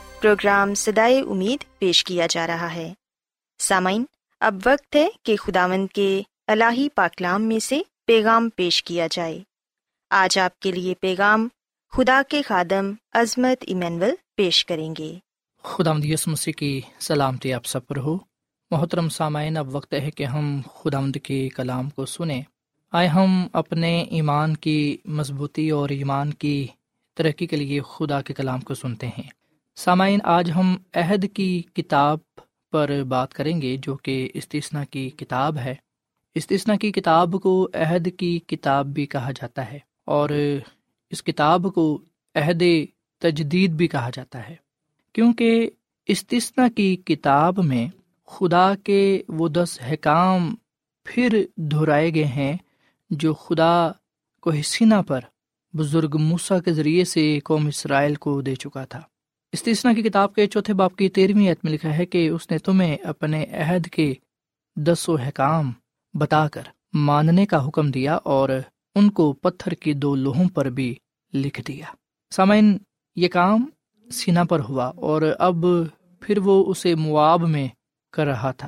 پروگرام 0.21 0.73
سدائے 0.73 1.19
امید 1.19 1.79
پیش 1.79 2.03
کیا 2.03 2.27
جا 2.29 2.47
رہا 2.47 2.73
ہے۔ 2.75 2.93
سامعین، 3.59 4.03
اب 4.39 4.55
وقت 4.65 4.95
ہے 4.95 5.09
کہ 5.23 5.35
خداوند 5.35 5.87
کے 5.87 6.21
الہی 6.47 6.89
پاکلام 6.89 7.43
میں 7.43 7.59
سے 7.59 7.81
پیغام 8.05 8.49
پیش 8.55 8.83
کیا 8.83 9.07
جائے۔ 9.11 9.39
آج 10.09 10.39
آپ 10.39 10.59
کے 10.59 10.71
لیے 10.71 10.93
پیغام 11.01 11.47
خدا 11.91 12.21
کے 12.29 12.41
خادم 12.41 12.93
عظمت 13.13 13.63
ایمینول 13.67 14.09
پیش 14.35 14.65
کریں 14.65 14.93
گے۔ 14.99 15.13
خدا 15.63 15.93
مدیس 15.93 16.27
مسیح 16.27 16.53
کی 16.53 16.81
سلامتی 16.99 17.53
آپ 17.53 17.65
سب 17.65 17.87
پر 17.87 17.97
ہو۔ 17.97 18.17
محترم 18.71 19.09
سامعین، 19.09 19.57
اب 19.57 19.75
وقت 19.75 19.93
ہے 19.93 20.11
کہ 20.11 20.23
ہم 20.23 20.61
خدا 20.73 20.99
مد 20.99 21.17
کے 21.23 21.49
کلام 21.49 21.89
کو 21.89 22.05
سنیں۔ 22.05 22.41
آئے 22.91 23.07
ہم 23.07 23.47
اپنے 23.53 24.01
ایمان 24.03 24.57
کی 24.57 24.97
مضبوطی 25.05 25.69
اور 25.69 25.89
ایمان 25.89 26.33
کی 26.33 26.67
ترقی 27.13 27.47
کے 27.47 27.55
لیے 27.55 27.81
خدا 27.81 28.21
کے 28.21 28.33
کلام 28.33 28.59
کو 28.59 28.73
سنتے 28.73 29.07
ہیں۔ 29.07 29.40
سامعین، 29.75 30.19
آج 30.23 30.51
ہم 30.51 30.75
عہد 30.93 31.25
کی 31.33 31.61
کتاب 31.73 32.17
پر 32.71 33.03
بات 33.03 33.33
کریں 33.33 33.61
گے 33.61 33.77
جو 33.81 33.95
کہ 33.95 34.29
استثنا 34.33 34.83
کی 34.83 35.09
کتاب 35.09 35.57
ہے۔ 35.57 35.75
استثنا 36.35 36.75
کی 36.75 36.91
کتاب 36.91 37.35
کو 37.43 37.69
عہد 37.73 38.07
کی 38.17 38.39
کتاب 38.39 38.85
بھی 38.85 39.05
کہا 39.05 39.31
جاتا 39.31 39.71
ہے 39.71 39.79
اور 40.05 40.29
اس 41.09 41.23
کتاب 41.23 41.67
کو 41.75 42.01
عہد 42.35 42.63
تجدید 43.19 43.71
بھی 43.71 43.87
کہا 43.87 44.09
جاتا 44.13 44.49
ہے۔ 44.49 44.55
کیونکہ 45.13 45.69
استثنا 46.07 46.67
کی 46.75 46.95
کتاب 46.95 47.59
میں 47.63 47.87
خدا 48.25 48.73
کے 48.83 49.23
وہ 49.27 49.47
دس 49.47 49.79
حکام 49.91 50.55
پھر 51.03 51.45
دہرائے 51.55 52.13
گئے 52.13 52.25
ہیں 52.25 52.57
جو 53.09 53.33
خدا 53.33 53.91
کو 54.41 54.51
حسینہ 54.51 55.01
پر، 55.07 55.21
بزرگ 55.73 56.17
موسا 56.19 56.59
کے 56.59 56.73
ذریعے 56.73 57.05
سے 57.05 57.39
قوم 57.39 57.67
اسرائیل 57.67 58.15
کو 58.15 58.41
دے 58.41 58.55
چکا 58.55 58.85
تھا۔ 58.85 59.01
استثنا 59.53 59.93
کی 59.93 60.01
کتاب 60.01 60.35
کے 60.35 60.47
چوتھے 60.47 60.73
باپ 60.73 60.95
کی 60.95 61.09
تیرہویں 61.09 61.51
عت 61.51 61.65
میں 61.65 61.71
لکھا 61.71 61.97
ہے 61.97 62.05
کہ 62.05 62.29
اس 62.29 62.51
نے 62.51 62.57
تمہیں 62.57 62.97
اپنے 62.97 63.45
عہد 63.45 63.87
کے 63.87 64.13
دس 64.75 65.09
و 65.09 65.15
حکام 65.15 65.71
بتا 66.13 66.47
کر 66.47 66.61
ماننے 66.93 67.45
کا 67.45 67.67
حکم 67.67 67.91
دیا 67.91 68.15
اور 68.15 68.49
ان 68.95 69.09
کو 69.09 69.33
پتھر 69.33 69.71
کی 69.71 69.93
دو 69.93 70.15
لوہوں 70.15 70.49
پر 70.49 70.65
بھی 70.65 70.95
لکھ 71.33 71.61
دیا۔ 71.67 71.85
سامعین، 72.31 72.77
یہ 73.15 73.27
کام 73.27 73.65
سینا 74.11 74.43
پر 74.43 74.59
ہوا 74.59 74.85
اور 74.85 75.21
اب 75.39 75.65
پھر 76.19 76.37
وہ 76.37 76.65
اسے 76.67 76.95
مواب 76.95 77.47
میں 77.47 77.67
کر 78.13 78.27
رہا 78.27 78.51
تھا۔ 78.51 78.67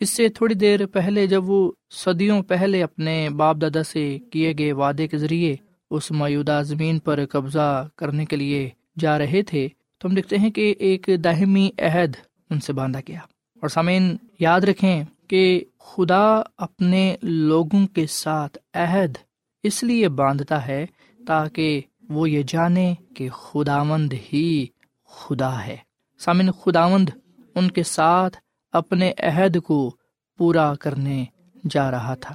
اس 0.00 0.10
سے 0.10 0.28
تھوڑی 0.28 0.54
دیر 0.54 0.86
پہلے 0.86 1.26
جب 1.26 1.50
وہ 1.50 1.72
صدیوں 1.90 2.42
پہلے 2.42 2.82
اپنے 2.82 3.28
باپ 3.30 3.56
دادا 3.60 3.82
سے 3.82 4.18
کیے 4.32 4.52
گئے 4.58 4.72
وعدے 4.72 5.08
کے 5.08 5.18
ذریعے 5.18 5.56
اس 5.90 6.10
میودہ 6.10 6.60
زمین 6.64 6.98
پر 6.98 7.26
قبضہ 7.26 7.88
کرنے 7.96 8.24
کے 8.24 8.36
لیے 8.36 8.70
جا 8.98 9.18
رہے 9.18 9.42
تھے 9.42 9.68
تو 10.02 10.08
ہم 10.08 10.14
دیکھتے 10.14 10.38
ہیں 10.38 10.50
کہ 10.50 10.74
ایک 10.78 11.10
داہمی 11.24 11.70
عہد 11.78 12.16
ان 12.50 12.60
سے 12.60 12.72
باندھا 12.72 13.00
گیا۔ 13.08 13.18
اور 13.60 13.68
سامعین، 13.68 14.16
یاد 14.38 14.60
رکھیں 14.60 15.04
کہ 15.28 15.64
خدا 15.78 16.42
اپنے 16.58 17.16
لوگوں 17.22 17.86
کے 17.86 18.06
ساتھ 18.06 18.58
عہد 18.74 19.18
اس 19.62 19.82
لیے 19.82 20.08
باندھتا 20.08 20.66
ہے 20.66 20.86
تاکہ 21.26 21.80
وہ 22.08 22.30
یہ 22.30 22.42
جانے 22.46 22.94
کہ 23.16 23.28
خداوند 23.28 24.12
ہی 24.32 24.66
خدا 25.04 25.66
ہے۔ 25.66 25.76
سامن 26.18 26.52
خداوند 26.52 27.08
ان 27.54 27.70
کے 27.70 27.82
ساتھ 27.82 28.36
اپنے 28.72 29.12
عہد 29.18 29.56
کو 29.60 29.96
پورا 30.38 30.74
کرنے 30.74 31.24
جا 31.70 31.90
رہا 31.90 32.14
تھا۔ 32.14 32.34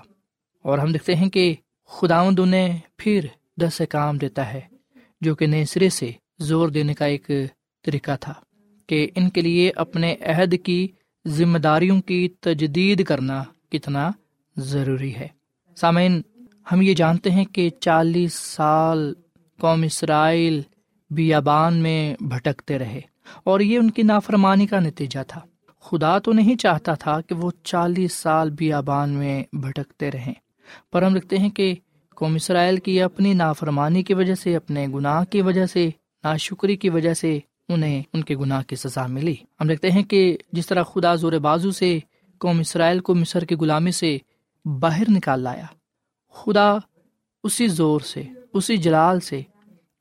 اور 0.63 0.77
ہم 0.77 0.91
دیکھتے 0.91 1.15
ہیں 1.15 1.29
کہ 1.29 1.55
خداوند 1.87 2.39
انہیں 2.39 2.79
پھر 2.97 3.25
دس 3.57 3.81
کام 3.89 4.17
دیتا 4.17 4.53
ہے، 4.53 4.61
جو 5.21 5.35
کہ 5.35 5.47
نئے 5.47 5.65
سرے 5.65 5.89
سے 5.89 6.11
زور 6.39 6.69
دینے 6.69 6.93
کا 6.93 7.05
ایک 7.05 7.31
طریقہ 7.85 8.11
تھا 8.19 8.33
کہ 8.87 9.07
ان 9.15 9.29
کے 9.29 9.41
لیے 9.41 9.71
اپنے 9.75 10.15
عہد 10.21 10.55
کی 10.63 10.87
ذمہ 11.27 11.57
داریوں 11.57 12.01
کی 12.01 12.27
تجدید 12.41 13.03
کرنا 13.03 13.43
کتنا 13.71 14.09
ضروری 14.57 15.15
ہے۔ 15.15 15.27
سامعین، 15.77 16.21
ہم 16.71 16.81
یہ 16.81 16.93
جانتے 16.93 17.31
ہیں 17.31 17.45
کہ 17.45 17.69
چالیس 17.79 18.33
سال 18.33 19.13
قوم 19.59 19.83
اسرائیل 19.83 20.61
بیابان 21.11 21.77
میں 21.77 22.15
بھٹکتے 22.19 22.79
رہے 22.79 23.01
اور 23.43 23.59
یہ 23.59 23.79
ان 23.79 23.91
کی 23.91 24.01
نافرمانی 24.01 24.67
کا 24.67 24.79
نتیجہ 24.79 25.19
تھا۔ 25.27 25.41
خدا 25.79 26.19
تو 26.19 26.33
نہیں 26.33 26.55
چاہتا 26.55 26.93
تھا 26.93 27.21
کہ 27.21 27.35
وہ 27.35 27.51
چالیس 27.63 28.13
سال 28.13 28.49
بیابان 28.49 29.09
میں 29.09 29.43
بھٹکتے 29.53 30.11
رہیں، 30.11 30.33
پر 30.91 31.03
ہم 31.03 31.15
لکھتے 31.15 31.37
ہیں 31.37 31.49
کہ 31.49 31.73
قوم 32.15 32.35
اسرائیل 32.35 32.77
کی 32.77 33.01
اپنی 33.01 33.33
نافرمانی 33.33 34.03
کی 34.03 34.13
وجہ 34.13 34.35
سے، 34.35 34.55
اپنے 34.55 34.87
گناہ 34.93 35.23
کی 35.23 35.41
وجہ 35.41 35.65
سے، 35.65 35.89
ناشکری 36.23 36.75
کی 36.75 36.89
وجہ 36.89 37.13
سے 37.13 37.39
انہیں 37.69 38.03
ان 38.13 38.23
کے 38.23 38.35
گناہ 38.35 38.63
کی 38.63 38.75
سزا 38.75 39.07
ملی۔ 39.07 39.35
ہم 39.61 39.67
دیکھتے 39.67 39.91
ہیں 39.91 40.03
کہ 40.03 40.37
جس 40.51 40.67
طرح 40.67 40.83
خدا 40.83 41.15
زور 41.15 41.31
بازو 41.31 41.71
سے 41.71 41.99
قوم 42.37 42.59
اسرائیل 42.59 42.99
کو 42.99 43.15
مصر 43.15 43.45
کی 43.45 43.55
غلامی 43.55 43.91
سے 43.91 44.17
باہر 44.65 45.03
نکال 45.09 45.39
لایا، 45.39 45.65
خدا 46.33 46.77
اسی 47.43 47.67
زور 47.67 47.99
سے، 47.99 48.23
اسی 48.53 48.77
جلال 48.77 49.19
سے، 49.19 49.41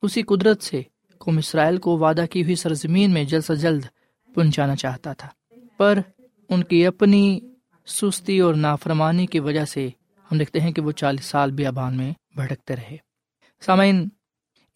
اسی 0.02 0.22
قدرت 0.22 0.62
سے 0.62 0.83
قوم 1.18 1.38
اسرائیل 1.38 1.76
کو 1.76 1.98
وعدہ 1.98 2.24
کی 2.31 2.42
ہوئی 2.42 2.55
سرزمین 2.55 3.11
میں 3.11 3.24
جلد 3.24 3.44
سے 3.44 3.57
جلد 3.57 3.85
پہنچانا 4.35 4.76
چاہتا 4.76 5.12
تھا۔ 5.12 5.29
پر 5.76 5.98
ان 6.48 6.64
کی 6.64 6.87
اپنی 6.87 7.40
سستی 7.87 8.38
اور 8.38 8.55
نافرمانی 8.55 9.26
کی 9.26 9.40
وجہ 9.40 9.64
سے 9.64 9.88
ہم 10.33 10.38
دیکھتے 10.38 10.61
ہیں 10.61 10.72
کہ 10.72 10.83
وہ 10.83 10.92
چالیس 10.92 11.24
سال 11.24 11.50
بیابان 11.50 11.96
میں 11.96 12.12
بھٹکتے 12.37 12.76
رہے۔ 12.76 12.96
سامعین، 13.61 14.09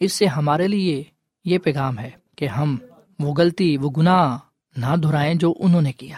اس 0.01 0.13
سے 0.13 0.27
ہمارے 0.27 0.69
لیے 0.69 1.05
یہ 1.45 1.59
پیغام 1.59 1.99
ہے 1.99 2.20
کہ 2.41 2.47
ہم 2.47 2.77
وہ 3.19 3.35
غلطی، 3.35 3.77
وہ 3.77 3.91
گناہ 3.97 4.39
نہ 4.77 4.97
دہرائیں 4.97 5.35
جو 5.35 5.55
انہوں 5.59 5.83
نے 5.83 5.93
کیا۔ 5.93 6.17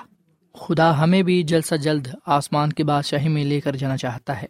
خدا 0.55 0.99
ہمیں 0.99 1.23
بھی 1.23 1.43
جلد 1.43 1.65
سے 1.65 1.79
جلد 1.79 2.09
آسمان 2.27 2.73
کے 2.73 2.85
بادشاہی 2.85 3.29
میں 3.29 3.45
لے 3.45 3.61
کر 3.61 3.77
جانا 3.77 3.97
چاہتا 3.97 4.43
ہے۔ 4.43 4.47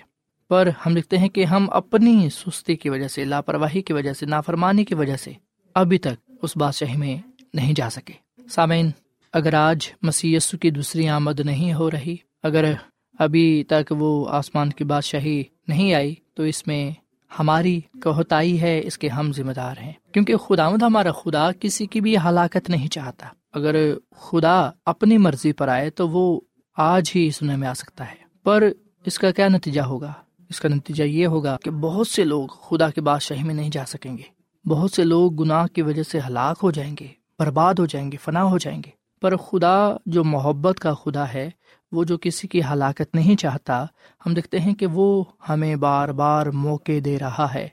پر 0.48 0.68
ہم 0.86 0.96
لکھتے 0.96 1.18
ہیں 1.18 1.28
کہ 1.28 1.44
ہم 1.44 1.66
اپنی 1.70 2.28
سستی 2.30 2.76
کی 2.76 2.88
وجہ 2.88 3.08
سے، 3.08 3.24
لاپرواہی 3.24 3.82
کی 3.82 3.92
وجہ 3.92 4.12
سے، 4.12 4.26
نافرمانی 4.26 4.84
کی 4.84 4.94
وجہ 4.94 5.16
سے 5.16 5.32
ابھی 5.74 5.98
تک 5.98 6.30
اس 6.42 6.56
بادشاہی 6.56 6.96
میں 6.96 7.16
نہیں 7.54 7.72
جا 7.76 7.90
سکے۔ 7.90 8.42
سامعین، 8.50 8.90
اگر 9.32 9.54
آج 9.54 9.92
مسی 10.02 10.38
کی 10.60 10.70
دوسری 10.70 11.08
آمد 11.08 11.40
نہیں 11.40 11.74
ہو 11.74 11.90
رہی، 11.90 12.16
اگر 12.42 12.72
ابھی 13.18 13.64
تک 13.68 13.92
وہ 13.92 14.28
آسمان 14.28 14.70
کی 14.70 14.84
بادشاہی 14.84 15.42
نہیں 15.68 15.94
آئی، 15.94 16.14
تو 16.34 16.42
اس 16.42 16.66
میں 16.66 16.90
ہماری 17.38 17.80
کوہتائی 18.02 18.60
ہے، 18.60 18.80
اس 18.84 18.98
کے 18.98 19.08
ہم 19.08 19.32
ذمہ 19.32 19.52
دار 19.52 19.74
ہیں۔ 19.82 19.92
کیونکہ 20.12 20.36
خدا 20.36 20.68
مد 20.68 20.82
ہمارا 20.82 21.12
خدا 21.12 21.50
کسی 21.60 21.86
کی 21.86 22.00
بھی 22.00 22.16
ہلاکت 22.16 22.70
نہیں 22.70 22.88
چاہتا۔ 22.88 23.26
اگر 23.52 23.94
خدا 24.16 24.70
اپنی 24.86 25.18
مرضی 25.18 25.52
پر 25.52 25.68
آئے 25.68 25.90
تو 25.90 26.08
وہ 26.08 26.40
آج 26.76 27.12
ہی 27.14 27.30
سننے 27.30 27.56
میں 27.56 27.68
آ 27.68 27.74
سکتا 27.74 28.10
ہے۔ 28.10 28.16
پر 28.42 28.64
اس 29.06 29.18
کا 29.18 29.30
کیا 29.30 29.48
نتیجہ 29.48 29.80
ہوگا؟ 29.80 30.12
اس 30.48 30.60
کا 30.60 30.68
نتیجہ 30.68 31.04
یہ 31.04 31.26
ہوگا 31.26 31.56
کہ 31.64 31.70
بہت 31.70 32.08
سے 32.08 32.24
لوگ 32.24 32.46
خدا 32.46 32.90
کے 32.90 33.00
بادشاہی 33.00 33.42
میں 33.42 33.54
نہیں 33.54 33.70
جا 33.70 33.84
سکیں 33.86 34.18
گے۔ 34.18 34.42
بہت 34.68 34.92
سے 34.92 35.04
لوگ 35.04 35.34
گناہ 35.34 35.66
کی 35.66 35.82
وجہ 35.82 36.02
سے 36.02 36.18
ہلاک 36.26 36.56
ہو 36.62 36.70
جائیں 36.70 36.96
گے، 37.00 37.06
برباد 37.38 37.74
ہو 37.74 37.86
جائیں 37.86 38.12
گے، 38.12 38.16
فنا 38.16 38.44
ہو 38.44 38.58
جائیں 38.58 38.82
گے۔ 38.86 38.90
پر 39.20 39.36
خدا 39.36 39.96
جو 40.06 40.24
محبت 40.24 40.80
کا 40.80 40.94
خدا 40.94 41.32
ہے 41.32 41.50
وہ 41.92 42.04
جو 42.04 42.18
کسی 42.18 42.48
کی 42.48 42.60
ہلاکت 42.64 43.14
نہیں 43.14 43.36
چاہتا، 43.36 43.86
ہم 44.26 44.34
دیکھتے 44.34 44.60
ہیں 44.60 44.74
کہ 44.74 44.86
وہ 44.86 45.24
ہمیں 45.48 45.76
بار 45.76 46.08
بار 46.08 46.46
موقع 46.46 46.92
دے 47.04 47.18
رہا 47.18 47.54
ہے، 47.54 47.68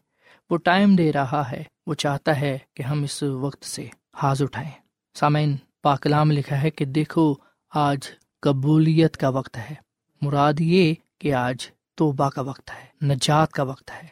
وہ 0.49 0.57
ٹائم 0.57 0.95
دے 0.95 1.13
رہا 1.13 1.51
ہے، 1.51 1.63
وہ 1.87 1.93
چاہتا 1.93 2.39
ہے 2.39 2.57
کہ 2.73 2.83
ہم 2.83 3.03
اس 3.03 3.23
وقت 3.23 3.65
سے 3.65 3.87
حاض 4.13 4.41
اٹھائیں۔ 4.41 4.71
سامعین 5.13 5.55
پاکلام 5.81 6.31
لکھا 6.31 6.61
ہے 6.61 6.69
کہ 6.69 6.85
دیکھو، 6.85 7.33
آج 7.69 7.99
قبولیت 8.41 9.17
کا 9.17 9.29
وقت 9.29 9.57
ہے۔ 9.57 9.73
مراد 10.21 10.53
یہ 10.59 10.93
کہ 11.19 11.33
آج 11.33 11.67
توبہ 11.95 12.29
کا 12.29 12.41
وقت 12.41 12.71
ہے، 12.71 13.05
نجات 13.05 13.51
کا 13.51 13.63
وقت 13.63 13.91
ہے۔ 13.91 14.07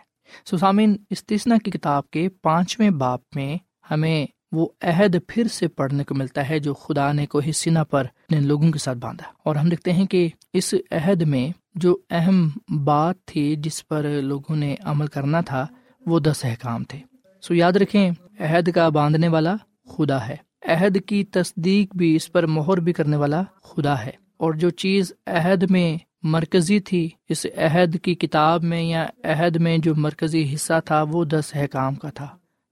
سسامین 0.46 0.98
استثنا 1.10 1.58
کی 1.58 1.72
کتاب 1.72 2.10
کے 2.10 2.30
پانچویں 2.30 2.90
باپ 2.90 3.22
میں 3.36 3.58
ہمیں 3.92 4.26
وہ 4.52 4.68
عہد 4.82 5.16
پھر 5.28 5.48
سے 5.48 5.68
پڑھنے 5.68 6.04
کو 6.04 6.16
ملتا 6.16 6.50
ہے 6.50 6.60
جو 6.60 6.74
خدا 6.74 7.12
نے 7.12 7.26
کو 7.26 7.40
حسینہ 7.40 7.80
پر 7.90 8.00
اپنے 8.00 8.40
لوگوں 8.40 8.72
کے 8.72 8.80
ساتھ 8.80 8.98
باندھا۔ 8.98 9.32
اور 9.44 9.56
ہم 9.56 9.70
دیکھتے 9.70 9.94
ہیں 9.94 10.06
کہ 10.06 10.30
اس 10.54 10.74
عہد 10.92 11.22
میں 11.22 11.50
جو 11.76 11.98
اہم 12.10 12.50
بات 12.84 13.26
تھی 13.26 13.56
جس 13.56 13.88
پر 13.88 14.04
لوگوں 14.22 14.56
نے 14.56 14.76
عمل 14.84 15.08
کرنا 15.08 15.42
تھا، 15.42 15.68
وہ 16.06 16.20
دس 16.20 16.46
احکام 16.46 16.84
تھے۔ 16.84 17.00
سو 17.42 17.54
یاد 17.54 17.72
رکھیں، 17.72 18.12
عہد 18.40 18.72
کا 18.72 18.90
باندھنے 18.90 19.28
والا 19.28 19.56
خدا 19.98 20.28
ہے۔ 20.28 20.36
عہد 20.68 20.98
کی 21.06 21.24
تصدیق 21.24 21.96
بھی 21.96 22.16
اس 22.16 22.32
پر 22.32 22.46
مہر 22.46 22.78
بھی 22.78 22.94
کرنے 22.94 23.18
والا 23.18 23.44
خدا 23.64 24.06
ہے۔ 24.06 24.12
اور 24.38 24.54
جو 24.54 24.70
چیز 24.70 25.14
عہد 25.28 25.72
میں 25.72 25.98
مرکزی 26.24 26.80
تھی، 26.80 27.10
اس 27.30 27.46
عہد 27.58 27.98
کی 28.02 28.16
کتاب 28.16 28.64
میں 28.64 28.84
یا 28.84 29.08
عہد 29.24 29.56
میں 29.56 29.78
جو 29.78 29.96
مرکزی 29.96 30.54
حصہ 30.54 30.74
تھا، 30.86 31.02
وہ 31.02 31.26
دس 31.26 31.52
احکام 31.54 31.96
کا 31.96 32.10
تھا۔ 32.10 32.28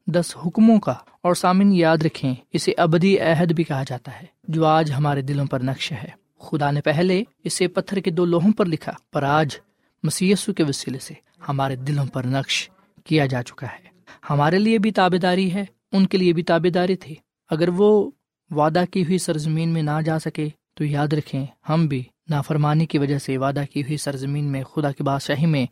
دس 0.07 0.37
حکموں 0.45 0.79
کا 0.79 0.93
اور 1.21 1.35
سامن 1.35 1.73
یاد 1.73 1.97
رکھیں، 1.97 2.33
اسے 2.53 2.71
ابدی 2.77 3.19
عہد 3.19 3.51
بھی 3.51 3.63
کہا 3.63 3.83
جاتا 3.87 4.21
ہے، 4.21 4.25
جو 4.47 4.65
آج 4.65 4.91
ہمارے 4.91 5.21
دلوں 5.21 5.45
پر 5.45 5.59
نقش 5.59 5.91
ہے۔ 5.91 6.09
خدا 6.39 6.71
نے 6.71 6.81
پہلے 6.81 7.23
اسے 7.43 7.67
پتھر 7.67 7.99
کے 7.99 8.11
دو 8.11 8.25
لوہوں 8.25 8.53
پر 8.53 8.65
لکھا، 8.65 8.91
پر 9.13 9.23
آج 9.23 9.57
مسیسو 10.03 10.53
کے 10.53 10.63
وسیلے 10.63 10.99
سے 10.99 11.13
ہمارے 11.49 11.75
دلوں 11.75 12.05
پر 12.05 12.23
نقش 12.23 12.69
کیا 13.05 13.25
جا 13.25 13.43
چکا 13.43 13.67
ہے۔ 13.67 13.89
ہمارے 14.29 14.59
لیے 14.59 14.77
بھی 14.77 14.91
تابے 14.91 15.17
داری 15.17 15.53
ہے، 15.53 15.65
ان 15.91 16.07
کے 16.07 16.17
لیے 16.17 16.33
بھی 16.33 16.43
تابے 16.43 16.69
داری 16.69 16.95
تھی 16.95 17.15
اگر 17.49 17.69
وہ 17.69 18.11
وعدہ 18.49 18.83
کی 18.91 19.03
ہوئی 19.03 19.17
سرزمین 19.17 19.69
میں 19.69 19.81
نہ 19.81 20.01
جا 20.05 20.19
سکے، 20.19 20.49
تو 20.73 20.85
یاد 20.85 21.13
رکھیں، 21.13 21.45
ہم 21.69 21.87
بھی 21.87 22.03
نافرمانی 22.29 22.85
کی 22.85 22.97
وجہ 22.97 23.17
سے 23.17 23.37
وعدہ 23.37 23.63
کی 23.73 23.81
ہوئی 23.81 23.97
سرزمین 23.97 24.51
میں 24.51 24.63
خدا 24.63 24.91
کی 24.91 25.03
بادشاہی 25.03 25.45
میں 25.45 25.65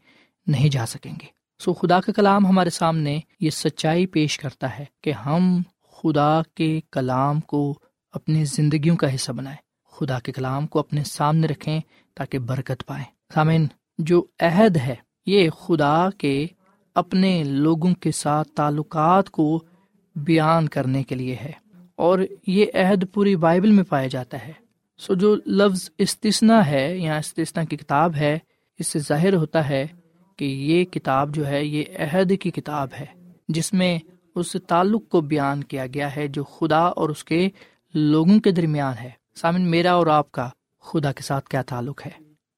نہیں 0.47 0.69
جا 0.69 0.85
سکیں 0.85 1.11
گے۔ 1.11 1.42
سو 1.59 1.73
خدا 1.73 1.99
کا 2.01 2.11
کلام 2.11 2.45
ہمارے 2.45 2.69
سامنے 2.69 3.19
یہ 3.39 3.49
سچائی 3.49 4.05
پیش 4.05 4.37
کرتا 4.37 4.79
ہے 4.79 4.85
کہ 5.01 5.11
ہم 5.11 5.61
خدا 5.91 6.41
کے 6.55 6.79
کلام 6.91 7.39
کو 7.39 7.79
اپنی 8.11 8.45
زندگیوں 8.45 8.95
کا 8.95 9.15
حصہ 9.15 9.31
بنائیں، 9.31 9.57
خدا 9.91 10.19
کے 10.19 10.31
کلام 10.31 10.67
کو 10.67 10.79
اپنے 10.79 11.03
سامنے 11.03 11.47
رکھیں 11.47 11.79
تاکہ 12.13 12.39
برکت 12.39 12.85
پائیں۔ 12.85 13.05
سامعین، 13.33 13.67
جو 13.97 14.25
عہد 14.39 14.77
ہے، 14.77 14.95
یہ 15.25 15.49
خدا 15.49 16.09
کے 16.17 16.47
اپنے 16.95 17.43
لوگوں 17.43 17.93
کے 17.93 18.11
ساتھ 18.11 18.49
تعلقات 18.49 19.29
کو 19.29 19.63
بیان 20.15 20.67
کرنے 20.67 21.03
کے 21.03 21.15
لیے 21.15 21.35
ہے 21.35 21.51
اور 21.95 22.19
یہ 22.47 22.65
عہد 22.73 23.03
پوری 23.13 23.35
بائبل 23.35 23.71
میں 23.71 23.83
پایا 23.83 24.07
جاتا 24.07 24.47
ہے۔ 24.47 24.53
سو 24.97 25.13
جو 25.13 25.35
لفظ 25.35 25.89
استثنا 25.97 26.65
ہے 26.65 26.97
یا 26.97 27.17
استثنا 27.17 27.63
کی 27.63 27.77
کتاب 27.77 28.15
ہے، 28.15 28.37
اس 28.79 28.87
سے 28.87 28.99
ظاہر 28.99 29.33
ہوتا 29.33 29.69
ہے 29.69 29.87
کہ 30.37 30.45
یہ 30.45 30.85
کتاب 30.85 31.35
جو 31.35 31.47
ہے، 31.47 31.65
یہ 31.65 31.83
عہد 31.99 32.33
کی 32.41 32.51
کتاب 32.51 32.87
ہے، 32.99 33.05
جس 33.47 33.73
میں 33.73 33.99
اس 34.35 34.55
تعلق 34.67 35.09
کو 35.09 35.21
بیان 35.21 35.63
کیا 35.63 35.87
گیا 35.87 36.15
ہے 36.15 36.27
جو 36.27 36.43
خدا 36.43 36.79
اور 36.79 37.09
اس 37.09 37.23
کے 37.23 37.49
لوگوں 37.93 38.39
کے 38.39 38.51
درمیان 38.51 38.93
ہے۔ 39.01 39.09
سامن، 39.35 39.61
میرا 39.61 39.93
اور 39.93 40.07
آپ 40.07 40.31
کا 40.31 40.49
خدا 40.81 41.11
کے 41.11 41.23
ساتھ 41.23 41.49
کیا 41.49 41.61
تعلق 41.61 42.05
ہے؟ 42.05 42.11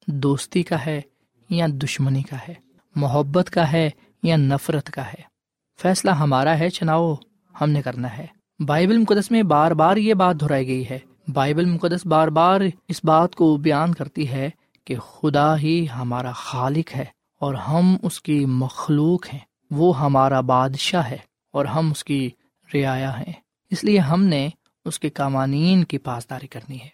دوستی 0.08 0.64
کا 0.64 0.86
ہے 0.86 1.02
یا 1.50 1.68
دشمنی 1.70 2.24
کا 2.24 2.36
ہے؟ 2.48 2.54
محبت 2.96 3.50
کا 3.50 3.72
ہے 3.72 3.90
یا 4.24 4.38
نفرت 4.38 4.90
کا 4.90 5.08
ہے؟ 5.08 5.22
فیصلہ 5.82 6.12
ہمارا 6.12 6.60
ہے، 6.60 6.70
چناؤ 6.70 7.16
ہم 7.62 7.70
نے 7.70 7.82
کرنا 7.82 8.18
ہے۔ 8.18 8.26
بائبل 8.60 8.98
مقدس 8.98 9.32
میں 9.32 9.44
بار 9.44 9.72
بار 9.72 9.98
یہ 9.98 10.14
بات 10.14 10.42
دہرائی 10.42 10.68
گئی 10.68 10.90
ہے۔ 10.90 11.00
بائبل 11.34 11.66
مقدس 11.66 12.06
بار 12.06 12.28
بار 12.28 12.62
اس 12.88 13.02
بات 13.04 13.36
کو 13.36 13.58
بیان 13.58 13.94
کرتی 13.94 14.30
ہے 14.30 14.50
کہ 14.86 14.96
خدا 14.96 15.58
ہی 15.58 15.86
ہمارا 15.96 16.32
خالق 16.32 16.96
ہے۔ 16.96 17.06
اور 17.40 17.54
ہم 17.54 17.98
اس 18.02 18.22
کی 18.22 18.46
مخلوق 18.46 19.34
ہیں۔ 19.34 19.40
وہ 19.72 20.00
ہمارا 20.00 20.42
بادشاہ 20.42 21.10
ہے 21.10 21.18
اور 21.52 21.66
ہم 21.66 21.92
اس 21.92 22.04
کی 22.04 22.30
رعایا 22.74 23.20
ہیں۔ 23.20 23.34
اس 23.72 23.84
لیے 23.84 24.00
ہم 24.00 24.24
نے 24.24 24.50
اس 24.86 25.00
کے 25.00 25.10
قوانین 25.10 25.84
کی 25.84 25.98
پاسداری 25.98 26.48
کرنی 26.48 26.76
ہے۔ 26.76 26.88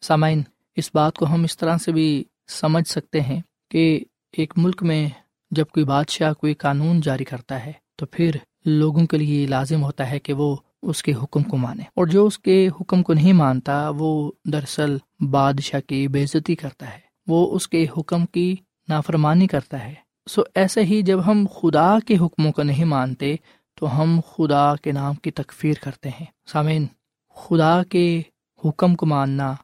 سامعین، 0.00 0.42
اس 0.76 0.90
بات 0.94 1.16
کو 1.16 1.26
ہم 1.26 1.44
اس 1.44 1.56
طرح 1.56 1.76
سے 1.76 1.92
بھی 1.92 2.24
سمجھ 2.48 2.88
سکتے 2.88 3.20
ہیں 3.20 3.40
کہ 3.70 4.04
ایک 4.32 4.54
ملک 4.56 4.82
میں 4.82 5.08
جب 5.50 5.64
کوئی 5.66 5.84
بادشاہ 5.84 6.32
کوئی 6.32 6.54
قانون 6.54 7.00
جاری 7.00 7.24
کرتا 7.24 7.66
ہے، 7.66 7.72
تو 7.96 8.06
پھر 8.06 8.30
لوگوں 8.64 9.06
کے 9.06 9.18
لیے 9.18 9.46
لازم 9.46 9.82
ہوتا 9.82 10.10
ہے 10.10 10.18
کہ 10.18 10.32
وہ 10.32 10.56
اس 10.82 11.02
کے 11.02 11.12
حکم 11.22 11.42
کو 11.42 11.56
مانے۔ 11.56 11.82
اور 11.82 12.06
جو 12.06 12.26
اس 12.26 12.38
کے 12.38 12.68
حکم 12.80 13.02
کو 13.02 13.14
نہیں 13.14 13.32
مانتا، 13.32 13.90
وہ 13.98 14.32
دراصل 14.44 14.96
بادشاہ 15.30 15.80
کی 15.80 16.08
بےزتی 16.08 16.54
کرتا 16.54 16.94
ہے۔ 16.94 17.00
وہ 17.26 17.54
اس 17.54 17.68
کے 17.68 17.86
حکم 17.98 18.26
کی 18.26 18.56
نافرمانی 18.90 19.46
کرتا 19.46 19.84
ہے۔ 19.84 19.94
سو 20.30 20.42
ایسے 20.54 20.84
ہی 20.84 21.02
جب 21.02 21.26
ہم 21.26 21.46
خدا 21.60 21.98
کے 22.06 22.16
حکموں 22.16 22.52
کو 22.52 22.62
نہیں 22.62 22.84
مانتے، 22.84 23.36
تو 23.74 24.02
ہم 24.02 24.20
خدا 24.36 24.76
کے 24.76 24.92
نام 24.92 25.14
کی 25.14 25.30
تکفیر 25.30 25.74
کرتے 25.82 26.08
ہیں۔ 26.08 26.26
سامعین، 26.46 26.86
خدا 27.34 27.82
کے 27.82 28.22
حکم 28.64 28.94
کو 28.94 29.06
ماننا 29.06 29.54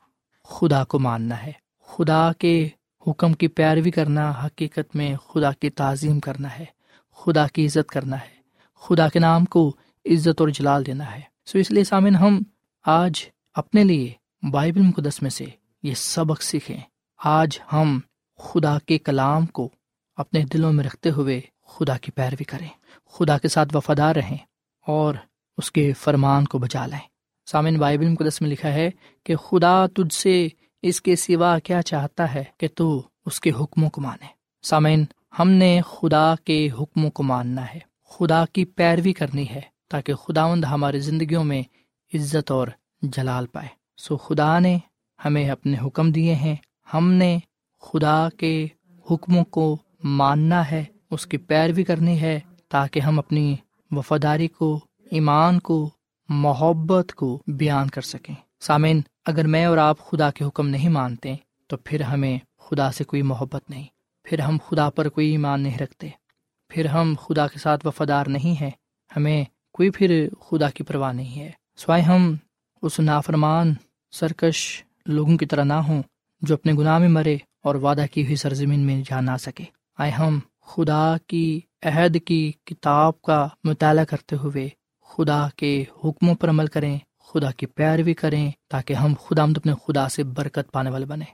خدا 0.45 0.85
کو 0.85 0.99
ماننا 0.99 1.43
ہے۔ 1.43 1.53
خدا 1.87 2.33
کے 2.39 2.69
حکم 3.07 3.33
کی 3.33 3.49
پیروی 3.49 3.91
کرنا 3.91 4.33
حقیقت 4.45 4.97
میں 4.97 5.17
خدا 5.17 5.53
کی 5.53 5.71
تعظیم 5.71 6.21
کرنا 6.21 6.59
ہے۔ 6.59 6.65
خدا 7.17 7.47
کی 7.47 7.67
عزت 7.67 7.89
کرنا 7.89 8.17
ہے۔ 8.17 8.37
خدا 8.75 9.09
کے 9.09 9.19
نام 9.19 9.45
کو 9.45 9.73
عزت 10.05 10.41
اور 10.41 10.49
جلال 10.49 10.87
دینا 10.87 11.15
ہے۔ 11.15 11.21
سو 11.47 11.59
اس 11.59 11.71
لیے 11.71 11.85
سامن 11.85 12.17
ہم 12.17 12.39
آج 12.87 13.25
اپنے 13.55 13.85
لیے 13.85 14.13
بائبل 14.51 14.81
مقدس 14.81 15.23
میں 15.23 15.31
سے 15.31 15.45
یہ 15.83 15.95
سبق 15.95 16.43
سیکھیں۔ 16.43 16.81
آج 17.25 17.59
ہم 17.73 18.01
خدا 18.39 18.79
کے 18.87 18.99
کلام 18.99 19.47
کو 19.47 19.69
اپنے 20.17 20.43
دلوں 20.43 20.73
میں 20.73 20.85
رکھتے 20.85 21.11
ہوئے 21.11 21.41
خدا 21.67 21.97
کی 21.97 22.13
پیروی 22.13 22.45
کریں، 22.45 22.69
خدا 23.11 23.39
کے 23.39 23.49
ساتھ 23.49 23.77
وفادار 23.77 24.17
رہیں 24.17 24.37
اور 24.87 25.15
اس 25.59 25.73
کے 25.73 25.93
فرمان 25.93 26.45
کو 26.45 26.59
بچا 26.59 26.87
لیں۔ 26.87 26.99
سامن 27.47 27.79
بائبل 27.79 28.09
مقدس 28.09 28.41
میں 28.41 28.51
لکھا 28.51 28.73
ہے 28.73 28.91
کہ 29.25 29.37
خدا 29.37 29.87
تجھ 29.87 30.15
سے 30.15 30.49
اس 30.83 31.03
کے 31.03 31.17
سوا 31.17 31.59
کیا 31.59 31.83
چاہتا 31.83 32.35
ہے 32.35 32.45
کہ 32.59 32.69
تو 32.75 33.03
اس 33.27 33.41
کے 33.41 33.51
حکموں 33.51 33.91
کو 33.91 34.01
مانے۔ 34.01 34.27
سامعین، 34.63 35.05
ہم 35.39 35.51
نے 35.51 35.81
خدا 35.87 36.35
کے 36.45 36.69
حکموں 36.81 37.11
کو 37.11 37.23
ماننا 37.23 37.75
ہے، 37.75 37.79
خدا 38.05 38.45
کی 38.53 38.65
پیروی 38.65 39.13
کرنی 39.13 39.49
ہے 39.49 39.61
تاکہ 39.89 40.15
خداوند 40.15 40.65
ہماری 40.65 41.01
زندگیوں 41.01 41.45
میں 41.45 41.63
عزت 42.15 42.51
اور 42.51 42.69
جلال 43.03 43.47
پائے۔ 43.47 43.69
سو 43.97 44.17
خدا 44.17 44.59
نے 44.59 44.79
ہمیں 45.25 45.51
اپنے 45.51 45.77
حکم 45.87 46.13
دیے 46.13 46.35
ہیں، 46.35 46.57
ہم 46.95 47.13
نے 47.13 47.39
خدا 47.93 48.29
کے 48.37 48.67
حکموں 49.11 49.45
کو 49.45 49.77
ماننا 50.05 50.71
ہے، 50.71 50.85
اس 51.11 51.27
کی 51.27 51.37
پیروی 51.37 51.85
کرنی 51.85 52.21
ہے 52.21 52.41
تاکہ 52.69 53.01
ہم 53.01 53.19
اپنی 53.19 53.57
وفاداری 53.91 54.49
کو، 54.49 54.81
ایمان 55.11 55.61
کو، 55.61 55.91
محبت 56.29 57.15
کو 57.15 57.43
بیان 57.47 57.89
کر 57.89 58.01
سکیں۔ 58.01 58.35
سامعین، 58.61 59.01
اگر 59.27 59.47
میں 59.47 59.65
اور 59.65 59.79
آپ 59.79 59.99
خدا 59.99 60.31
کے 60.31 60.45
حکم 60.45 60.69
نہیں 60.69 60.89
مانتے، 60.89 61.35
تو 61.67 61.77
پھر 61.77 62.01
ہمیں 62.01 62.39
خدا 62.59 62.93
سے 62.93 63.05
کوئی 63.05 63.23
محبت 63.23 63.71
نہیں۔ 63.71 63.85
پھر 64.25 64.39
ہم 64.39 64.57
خدا 64.69 64.91
پر 64.91 65.09
کوئی 65.09 65.31
ایمان 65.31 65.61
نہیں 65.61 65.79
رکھتے۔ 65.79 66.09
پھر 66.69 66.87
ہم 66.87 67.15
خدا 67.21 67.47
کے 67.47 67.59
ساتھ 67.59 67.87
وفادار 67.87 68.27
نہیں 68.27 68.63
ہیں۔ 68.63 68.71
ہمیں 69.17 69.45
کوئی 69.73 69.91
پھر 69.91 70.29
خدا 70.41 70.71
کی 70.71 70.85
پرواہ 70.85 71.13
نہیں 71.13 71.41
ہے۔ 71.41 71.51
سوائے 71.77 72.03
ہم 72.03 72.37
اس 72.83 73.01
نافرمان، 73.01 73.75
سرکش 74.13 74.85
لوگوں 75.07 75.37
کی 75.37 75.47
طرح 75.47 75.65
نہ 75.65 75.73
ہوں 75.73 76.03
جو 76.41 76.55
اپنے 76.55 76.73
گناہ 76.73 76.99
میں 76.99 77.09
مرے 77.09 77.37
اور 77.67 77.75
وعدہ 77.75 78.05
کی 78.13 78.25
ہوئی 78.25 78.37
سرزمین 78.37 78.81
میں 78.81 79.03
جا 79.11 79.21
نہ 79.21 79.31
سکے۔ 79.41 79.65
آئے 79.99 80.11
ہم 80.11 80.39
خدا 80.67 81.17
کی 81.27 81.61
عہد 81.83 82.17
کی 82.25 82.53
کتاب 82.65 83.23
کا 83.23 83.49
مطالعہ 83.65 84.05
کرتے 84.05 84.37
ہوئے 84.37 84.69
خدا 85.09 85.49
کے 85.57 85.85
حکموں 86.05 86.35
پر 86.35 86.49
عمل 86.49 86.67
کریں، 86.67 86.99
خدا 87.27 87.51
کی 87.51 87.67
پیروی 87.67 88.15
کریں 88.15 88.51
تاکہ 88.69 88.95
ہم 88.95 89.15
خدا 89.27 89.45
مد 89.45 89.57
اپنے 89.57 89.73
خدا 89.87 90.09
سے 90.09 90.23
برکت 90.23 90.73
پانے 90.73 90.91
والے 90.91 91.07
بنے 91.07 91.25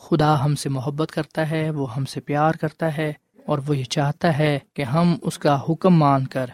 خدا 0.00 0.44
ہم 0.44 0.54
سے 0.54 0.68
محبت 0.68 1.12
کرتا 1.12 1.50
ہے، 1.50 1.70
وہ 1.70 1.94
ہم 1.94 2.04
سے 2.04 2.20
پیار 2.20 2.52
کرتا 2.52 2.96
ہے 2.96 3.12
اور 3.46 3.58
وہ 3.66 3.76
یہ 3.76 3.84
چاہتا 3.84 4.38
ہے 4.38 4.58
کہ 4.74 4.82
ہم 4.82 5.16
اس 5.22 5.38
کا 5.38 5.60
حکم 5.68 5.94
مان 5.94 6.26
کر 6.26 6.46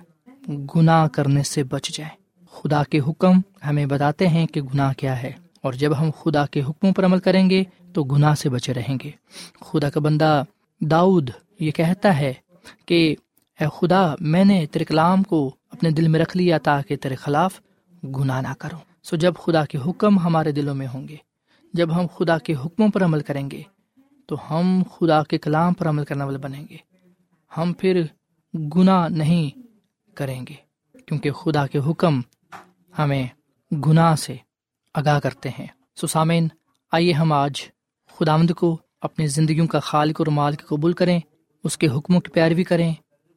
گناہ 0.48 1.08
کرنے 1.08 1.42
سے 1.42 1.64
بچ 1.64 1.96
جائیں۔ 1.98 2.44
خدا 2.52 2.82
کے 2.82 2.98
حکم 2.98 3.40
ہمیں 3.66 3.86
بتاتے 3.86 4.28
ہیں 4.28 4.46
کہ 4.46 4.62
گناہ 4.62 4.92
کیا 4.92 5.22
ہے۔ 5.22 5.32
اور 5.62 5.72
جب 5.72 6.00
ہم 6.00 6.10
خدا 6.20 6.46
کے 6.46 6.62
حکموں 6.62 6.92
پر 6.92 7.04
عمل 7.04 7.18
کریں 7.18 7.50
گے 7.50 7.64
تو 7.94 8.04
گناہ 8.04 8.34
سے 8.34 8.48
بچے 8.48 8.74
رہیں 8.74 8.98
گے۔ 9.04 9.10
خدا 9.60 9.90
کا 9.90 10.00
بندہ 10.00 10.42
داؤد 10.80 11.30
یہ 11.60 11.70
کہتا 11.70 12.18
ہے 12.18 12.32
کہ 12.86 13.16
اے 13.60 13.66
خدا، 13.80 14.14
میں 14.20 14.44
نے 14.44 14.66
تیرے 14.66 14.84
کلام 14.84 15.22
کو 15.22 15.54
اپنے 15.70 15.90
دل 15.90 16.08
میں 16.08 16.20
رکھ 16.20 16.36
لیا 16.36 16.58
تاکہ 16.58 16.96
تیرے 16.96 17.14
خلاف 17.14 17.60
گناہ 18.04 18.40
نہ 18.40 18.54
کروں۔ 18.58 18.78
سو 19.02 19.16
جب 19.16 19.34
خدا 19.42 19.64
کے 19.64 19.78
حکم 19.86 20.18
ہمارے 20.18 20.52
دلوں 20.52 20.74
میں 20.74 20.86
ہوں 20.94 21.08
گے، 21.08 21.16
جب 21.72 21.96
ہم 21.96 22.06
خدا 22.16 22.38
کے 22.38 22.54
حکموں 22.54 22.88
پر 22.88 23.04
عمل 23.04 23.20
کریں 23.20 23.50
گے، 23.50 23.62
تو 24.26 24.36
ہم 24.50 24.82
خدا 24.82 25.22
کے 25.22 25.38
کلام 25.38 25.72
پر 25.74 25.88
عمل 25.88 26.04
کرنے 26.04 26.24
والے 26.24 26.38
بنیں 26.38 26.64
گے۔ 26.70 26.76
ہم 27.56 27.72
پھر 27.72 28.02
گناہ 28.76 29.08
نہیں 29.08 29.58
کریں 30.14 30.46
گے، 30.48 30.54
کیونکہ 31.06 31.30
خدا 31.30 31.66
کے 31.66 31.78
حکم 31.78 32.20
ہمیں 32.98 33.26
گناہ 33.86 34.14
سے 34.14 34.36
آگاہ 34.94 35.20
کرتے 35.20 35.48
ہیں۔ 35.48 35.66
سسامین 36.02 36.48
آئیے 36.92 37.12
ہم 37.12 37.32
آج 37.32 37.62
خداوند 38.18 38.50
کو 38.50 38.78
اپنی 39.00 39.26
زندگیوں 39.26 39.66
کا 39.66 39.80
خالق 39.80 40.14
اور 40.18 40.26
مال 40.26 40.54
کے 40.54 40.64
قبول 40.64 40.92
کریں، 40.92 41.20
اس 41.64 41.78
کے 41.78 41.88
حکموں 41.88 42.20
کی 42.20 42.30
پیروی 42.30 42.64
کریں، 42.64 42.94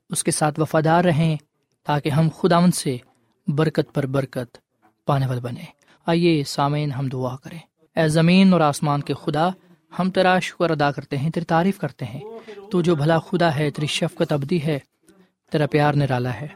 اس 0.10 0.24
کے 0.24 0.32
ساتھ 0.32 0.60
وفادار 0.60 1.04
رہیں، 1.04 1.38
تاکہ 1.86 2.10
ہم 2.10 2.30
خداوند 2.38 2.74
سے 2.74 2.98
برکت 3.48 3.94
پر 3.94 4.06
برکت 4.06 4.58
پانے 5.06 5.28
والے 5.28 5.42
بنے 5.42 5.64
آئیے 6.06 6.44
سامعین، 6.44 6.92
ہم 6.92 7.08
دعا 7.08 7.36
کریں۔ 7.36 7.60
اے 7.96 8.08
زمین 8.08 8.54
اور 8.54 8.62
آسمان 8.62 9.02
کے 9.02 9.14
خدا، 9.14 9.50
ہم 10.00 10.12
تیرا 10.12 10.40
شکر 10.40 10.70
ادا 10.70 10.92
کرتے 10.92 11.18
ہیں، 11.18 11.30
تیری 11.30 11.46
تعریف 11.46 11.78
کرتے 11.78 12.06
ہیں۔ 12.06 12.22
تو 12.72 12.82
جو 12.82 12.96
بھلا 12.96 13.20
خدا 13.20 13.56
ہے، 13.56 13.70
تیری 13.70 13.88
شفقت 13.88 14.32
ابدی 14.32 14.64
ہے، 14.64 14.80
تیرا 15.52 15.68
پیار 15.68 15.94
نرالا 15.94 16.34
ہے۔ 16.34 16.48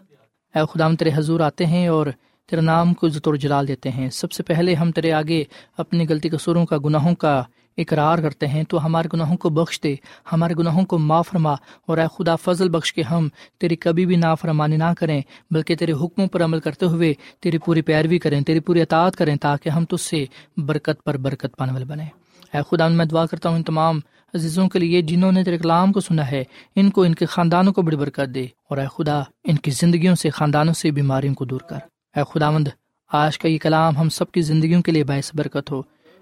اے 0.55 0.59
خدا 0.73 0.85
ہم 0.85 0.95
تیرے 0.95 1.11
حضور 1.15 1.39
آتے 1.39 1.65
ہیں 1.65 1.87
اور 1.87 2.07
تیرے 2.47 2.61
نام 2.61 2.93
کو 2.93 3.07
عزت 3.07 3.27
اور 3.27 3.35
جلال 3.35 3.67
دیتے 3.67 3.89
ہیں۔ 3.89 4.09
سب 4.09 4.31
سے 4.31 4.43
پہلے 4.43 4.75
ہم 4.75 4.91
تیرے 4.91 5.11
آگے 5.11 5.43
اپنی 5.77 6.05
غلطی 6.09 6.29
قصوروں 6.29 6.65
کا، 6.65 6.77
گناہوں 6.85 7.15
کا 7.15 7.43
اقرار 7.77 8.17
کرتے 8.17 8.47
ہیں۔ 8.47 8.63
تو 8.63 8.85
ہمارے 8.85 9.07
گناہوں 9.13 9.37
کو 9.37 9.49
بخش 9.49 9.81
دے، 9.83 9.95
ہمارے 10.31 10.53
گناہوں 10.59 10.85
کو 10.85 10.97
معاف 10.97 11.27
فرما۔ 11.27 11.51
اور 11.87 11.97
اے 11.97 12.05
خدا، 12.17 12.35
فضل 12.35 12.69
بخش 12.69 12.93
کے 12.93 13.01
ہم 13.01 13.27
تیری 13.59 13.75
کبھی 13.75 14.05
بھی 14.05 14.15
نافرمانی 14.15 14.77
نہ 14.77 14.93
کریں، 14.97 15.21
بلکہ 15.51 15.75
تیرے 15.75 15.91
حکموں 15.91 16.27
پر 16.27 16.43
عمل 16.43 16.59
کرتے 16.59 16.85
ہوئے 16.85 17.13
تیری 17.39 17.57
پوری 17.57 17.81
پیروی 17.81 18.19
کریں، 18.19 18.41
تیری 18.41 18.59
پوری 18.59 18.81
اطاعت 18.81 19.15
کریں، 19.15 19.35
تاکہ 19.35 19.69
ہم 19.69 19.85
تجھ 19.85 20.01
سے 20.01 20.25
برکت 20.57 21.03
پر 21.05 21.17
برکت 21.17 21.57
پانے 21.57 21.71
والے 21.71 21.85
بنیں۔ 21.85 22.07
اے 22.53 22.57
خدا، 22.71 22.87
میں 22.87 23.05
دعا 23.05 23.25
کرتا 23.25 23.49
ہوں 23.49 23.55
ان 23.55 23.63
تمام 23.63 23.99
عزیزوں 24.33 24.69
کے 24.69 24.79
لیے 24.79 25.01
جنہوں 25.01 25.31
نے 25.31 25.43
تیرے 25.43 25.57
کلام 25.57 25.91
کو 25.91 25.99
سنا 25.99 26.31
ہے، 26.31 26.43
ان 26.75 26.89
کو، 26.89 27.03
ان 27.03 27.15
کے 27.15 27.25
خاندانوں 27.25 27.73
کو 27.73 27.81
بڑی 27.81 27.95
برکت 27.95 28.35
دے۔ 28.35 28.43
اور 28.43 28.77
اے 28.77 28.85
خدا، 28.97 29.19
ان 29.43 29.55
کی 29.55 29.71
زندگیوں 29.71 30.15
سے، 30.15 30.29
خاندانوں 30.29 30.73
سے 30.73 30.91
بیماریوں 30.91 31.33
کو 31.33 31.45
دور 31.45 31.59
کر۔ 31.59 31.79
اے 32.15 32.21
خداوند، 32.33 32.67
آج 33.13 33.39
کا 33.39 33.47
یہ 33.47 33.57
کلام 33.57 33.97
ہم 33.97 34.09
سب 34.09 34.31
کی 34.31 34.41
زندگیوں 34.41 34.81
کے 34.81 34.91
لیے 34.91 35.03
باعث 35.03 35.31
برکت 35.35 35.71
ہو۔ 35.71 35.81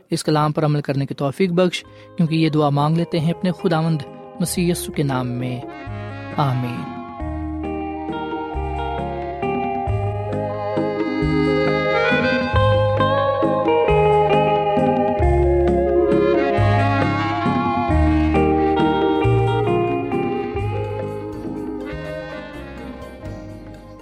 اس 0.09 0.23
کلام 0.23 0.51
پر 0.51 0.65
عمل 0.65 0.81
کرنے 0.81 1.05
کی 1.05 1.13
توفیق 1.13 1.51
بخش، 1.51 1.83
کیونکہ 2.17 2.35
یہ 2.35 2.49
دعا 2.49 2.69
مانگ 2.69 2.97
لیتے 2.97 3.19
ہیں 3.19 3.31
اپنے 3.31 3.51
خدا 3.51 3.81
مند 3.81 4.01
مسی 4.39 4.71
کے 4.95 5.03
نام 5.03 5.27
میں۔ 5.27 5.61
آمین۔ 6.37 6.83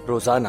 روزانہ 0.08 0.48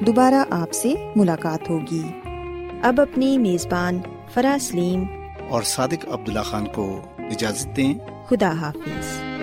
دوبارہ 0.00 0.44
آپ 0.50 0.72
سے 0.72 0.94
ملاقات 1.16 1.70
ہوگی۔ 1.70 2.02
اب 2.82 3.00
اپنی 3.00 3.38
میزبان 3.38 3.98
فرا 4.32 4.56
سلیم 4.60 5.04
اور 5.50 5.62
صادق 5.62 6.08
عبداللہ 6.10 6.40
خان 6.40 6.64
کو 6.66 7.00
اجازت 7.18 7.76
دیں۔ 7.76 7.94
خدا 8.28 8.52
حافظ۔ 8.60 9.33